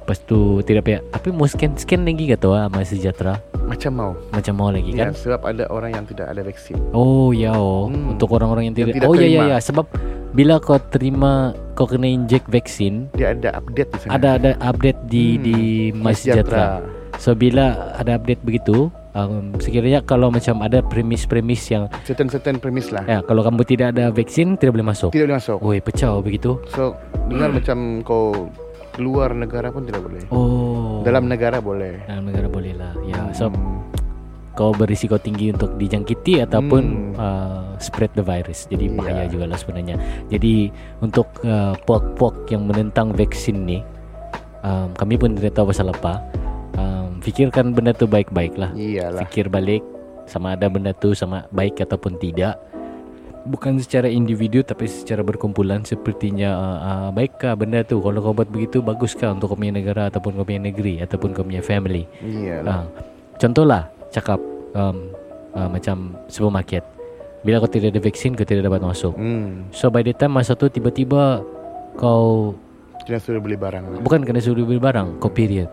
[0.00, 3.34] Lepas tu tidak payah Tapi mau scan-scan lagi tu ah Sama sejahtera
[3.70, 7.30] macam mau Macam mau lagi ya, kan sebab ada orang yang tidak ada vaksin Oh
[7.30, 8.16] ya oh Hmm.
[8.16, 9.86] Untuk orang-orang yang Yang tidak, tidak Oh ya ya ya Sebab
[10.34, 14.98] Bila kau terima Kau kena injek vaksin dia ada update di sana Ada ada update
[15.06, 15.42] di Hmm.
[15.46, 15.58] di
[15.94, 16.82] Mas Sejahtera
[17.20, 23.04] So bila ada update begitu um, Sekiranya kalau macam ada premis-premis yang certain-certain premis lah
[23.04, 26.56] Ya kalau kamu tidak ada vaksin Tidak boleh masuk tidak boleh masuk Woi pecah begitu
[26.72, 26.96] so
[27.28, 28.48] dengar macam kau
[28.90, 33.52] keluar negara pun tidak boleh Oh dalam negara boleh Dalam negara boleh lah Ya so
[33.52, 33.84] Hmm.
[34.50, 37.16] kau berisiko tinggi untuk dijangkiti ataupun Hmm.
[37.16, 38.68] uh, spread the virus.
[38.68, 38.96] Jadi Iya.
[38.96, 39.96] bahaya juga lah sebenarnya.
[40.28, 40.68] Jadi
[41.00, 43.80] untuk uh, puak-puak yang menentang vaksin ni,
[44.60, 46.20] um, kami pun tidak tahu pasal apa.
[47.20, 48.72] Fikirkan benda tu baik-baik lah.
[48.72, 49.84] iyalah Fikir balik
[50.24, 52.56] sama ada benda tu sama baik ataupun tidak.
[53.40, 58.48] Bukan secara individu tapi secara berkumpulan sepertinya uh, uh, baikkah benda tu kalau kau buat
[58.52, 62.04] begitu baguskah untuk kau punya negara ataupun kau punya negeri ataupun kau punya family.
[62.20, 62.84] iyalah Ah,
[63.40, 64.40] contohlah cakap
[64.76, 65.12] um,
[65.56, 66.84] uh, macam supermarket.
[67.40, 69.16] Bila kau tidak ada vaksin kau tidak dapat masuk.
[69.16, 69.72] hmm.
[69.72, 71.40] So by the time masa tu tiba-tiba
[71.96, 72.52] kau
[73.08, 75.66] tidak suruh beli barang bukan kena suruh beli barang, kau period.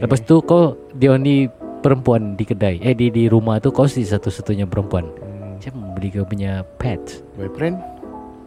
[0.00, 0.08] Okay.
[0.08, 1.44] Lepas tu kau dia ni
[1.84, 2.80] perempuan di kedai.
[2.80, 5.04] Eh di di rumah tu kau si satu-satunya perempuan.
[5.04, 5.92] hmm.
[5.92, 7.20] Beli kau punya pet.
[7.36, 7.76] boyfriend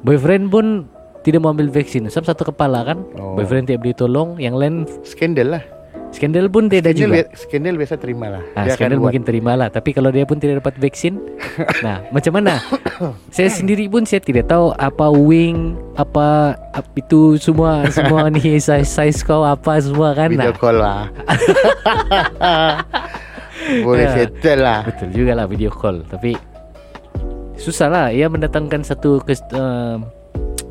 [0.02, 0.90] Boyfriend pun
[1.22, 2.10] tidak mau ambil vaksin.
[2.10, 3.06] Sebab satu kepala kan.
[3.22, 3.38] Oh.
[3.38, 5.64] Boyfriend tidak boleh tolong, yang lain skandal lah
[6.14, 7.14] Skandal pun tidak Skandal, juga.
[7.20, 8.42] bia- skandal biasa terima lah.
[8.54, 11.18] Ah, Dia skandal mungkin terima lah Tapi kalau dia pun tidak dapat vaksin
[11.82, 12.58] Nah macam mana
[13.28, 18.86] Saya sendiri pun saya tidak tahu Apa wing Apa ap- Itu semua Semua ni size,
[18.86, 21.02] size kau apa semua kan video nah, call lah.
[23.82, 24.12] Boleh Ya.
[24.16, 24.80] settle lah.
[24.86, 26.32] Betul juga lah video call Tapi
[27.56, 30.00] Susah lah Ia mendatangkan satu kes, uh,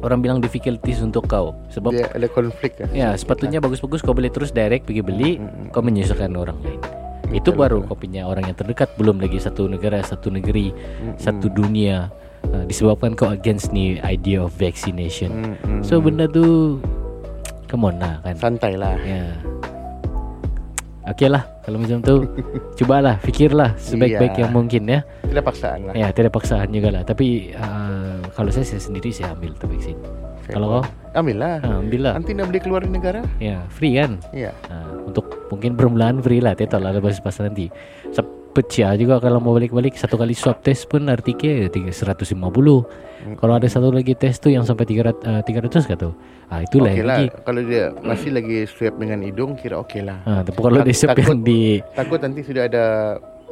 [0.03, 2.91] Orang bilang difficulties untuk kau Sebab Dia ada konflik lah.
[2.91, 5.71] Ya sepatutnya bagus-bagus kau boleh terus direct pergi beli Mm-mm.
[5.71, 6.83] Kau menyusahkan orang lain
[7.31, 7.89] Itu Betul, baru betul.
[7.89, 11.17] kau punya orang yang terdekat Belum lagi satu negara, satu negeri Mm-mm.
[11.17, 12.11] Satu dunia
[12.51, 15.81] uh, Disebabkan kau against ni idea of vaccination Mm-mm.
[15.81, 16.77] So benda tu
[17.71, 19.01] Come on lah kan santai lah.
[19.01, 19.33] Ya
[21.05, 22.15] Okey lah Kalau macam tu
[22.79, 24.41] Cubalah Fikirlah Sebaik-baik Iya.
[24.41, 25.95] yang mungkin ya Tidak paksaan lah.
[25.95, 29.99] Ya tidak paksaan juga lah Tapi uh, Kalau saya, saya sendiri Saya ambil vaksin
[30.41, 30.85] Fair Kalau kau.
[31.13, 31.59] Ambil lah.
[31.61, 33.21] uh, Ambil lah Nanti nak boleh keluar dari negara.
[33.37, 34.55] Ya free kan Ya.
[34.67, 37.67] Ha, untuk mungkin bermulahan free lah Tidak lah lepas pasal nanti
[38.53, 42.29] Pecah juga kalau mau balik-balik Satu kali swab test pun tiga- 150
[43.41, 46.13] Kalau ada satu lagi test tu yang sampai 300, uh, 300 kata
[46.53, 47.17] ah, Itulah lah.
[47.17, 47.27] lagi.
[47.33, 50.21] Kalau dia masih lagi swab dengan hidung, kira okey lah.
[50.29, 52.85] ha, Tapi kalau dia swab yang di Takut nanti sudah ada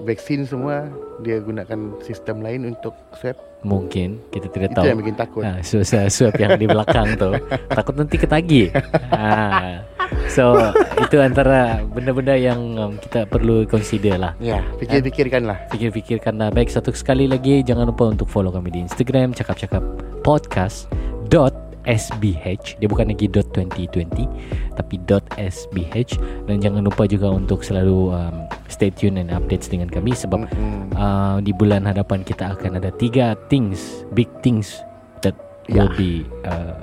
[0.02, 0.88] vaksin semua,
[1.20, 3.36] dia gunakan sistem lain untuk swab.
[3.60, 5.42] Mungkin kita tidak Itu tahu yang bikin takut.
[5.44, 7.28] ha, swab, swab yang di belakang tu
[7.68, 8.72] Takut nanti ketagi
[9.12, 9.84] ha,
[10.32, 10.56] So
[10.96, 15.60] itu antara benda-benda yang um, kita perlu consider lah Ya, fikir-fikirkan lah.
[15.76, 19.84] Fikir-fikirkan lah Baik satu sekali lagi Jangan lupa untuk follow kami di Instagram Cakap-cakap
[20.24, 20.88] podcast
[21.28, 21.52] dot
[21.84, 24.28] SBH Dia bukan lagi dot 2020
[24.76, 29.88] Tapi dot SBH Dan jangan lupa juga untuk selalu um, Stay tune and updates dengan
[29.88, 30.92] kami Sebab Mm-mm.
[30.94, 34.80] uh, di bulan hadapan kita akan ada tiga things Big things
[35.20, 35.36] That
[35.68, 35.96] will Ya.
[35.96, 36.10] be
[36.44, 36.76] uh,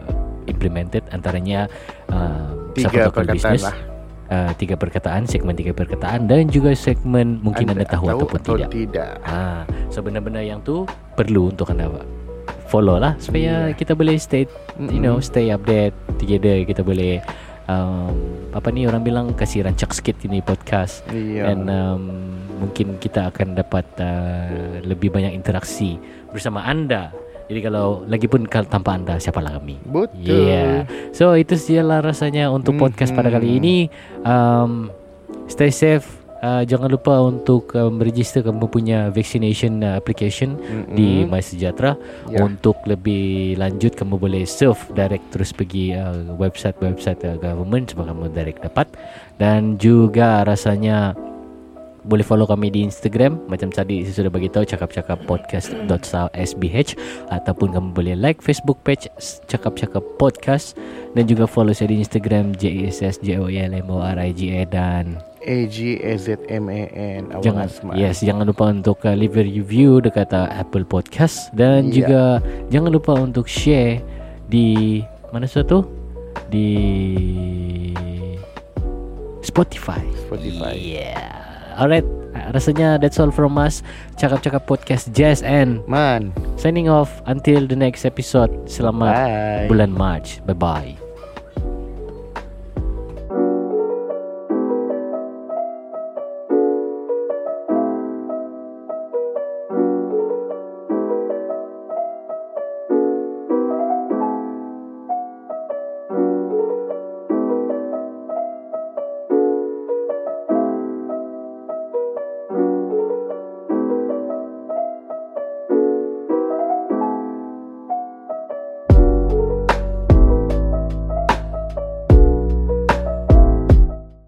[0.46, 1.68] implemented Antaranya
[2.10, 3.78] uh, Tiga perkataan Business, lah.
[4.30, 8.70] uh, Tiga perkataan Segmen tiga perkataan Dan juga segmen Mungkin anda, tahu, ataupun atau tidak
[8.72, 9.12] tidak.
[9.22, 11.90] Ah, so benda-benda yang tu perlu untuk anda
[12.68, 13.76] follow lah supaya Yeah.
[13.76, 14.44] kita boleh stay,
[14.78, 15.26] you know, Mm-mm.
[15.26, 16.62] stay update together.
[16.64, 17.24] Kita boleh
[17.66, 18.12] um,
[18.52, 21.48] apa ni orang bilang kasih rancak sikit ini podcast Iya.
[21.48, 22.02] dan um,
[22.58, 24.50] mungkin kita akan dapat uh,
[24.82, 25.96] lebih banyak interaksi
[26.30, 27.14] bersama anda.
[27.48, 29.80] Jadi kalau lagi pun kalau tanpa anda siapalah kami.
[29.82, 30.28] Betul.
[30.28, 30.84] Yeah.
[31.16, 33.58] So itu sajalah rasanya untuk podcast pada kali Mhm.
[33.58, 33.78] ini.
[34.22, 34.92] Um,
[35.48, 36.17] stay safe.
[36.38, 40.94] Uh, jangan lupa untuk um, register kamu punya vaccination uh, application Mm-mm.
[40.94, 42.44] di MySejahtera Ya.
[42.44, 48.30] Untuk lebih lanjut kamu boleh surf direct terus pergi uh, website-website uh, government supaya kamu
[48.36, 48.88] direct dapat.
[49.40, 51.16] Dan juga rasanya
[52.08, 53.36] boleh follow kami di Instagram.
[53.52, 56.78] Macam tadi saya sudah bagi tahu cakap-cakap podcast.sbh
[57.30, 59.12] ataupun kamu boleh like Facebook page
[59.52, 60.80] cakap-cakap podcast.
[61.14, 67.32] Dan juga follow saya di Instagram JSSJOLMORIGA dan A G A Z M A N
[67.32, 67.92] Awang jangan Asma.
[67.96, 72.04] yes jangan lupa untuk uh, leave a review dekat uh, Apple Podcast dan Ya.
[72.04, 72.22] juga
[72.68, 74.04] jangan lupa untuk share
[74.46, 75.00] di
[75.32, 75.88] mana suatu
[76.48, 76.68] di
[79.42, 80.04] Spotify.
[80.28, 80.76] Spotify.
[80.76, 81.32] Yeah.
[81.78, 83.82] Alright, uh, rasanya that's all from us.
[84.18, 86.34] Cakap-cakap podcast Jazz and Man.
[86.58, 88.50] signing off until the next episode.
[88.68, 89.68] Selamat Bye.
[89.70, 90.42] bulan March.
[90.44, 91.07] Bye bye.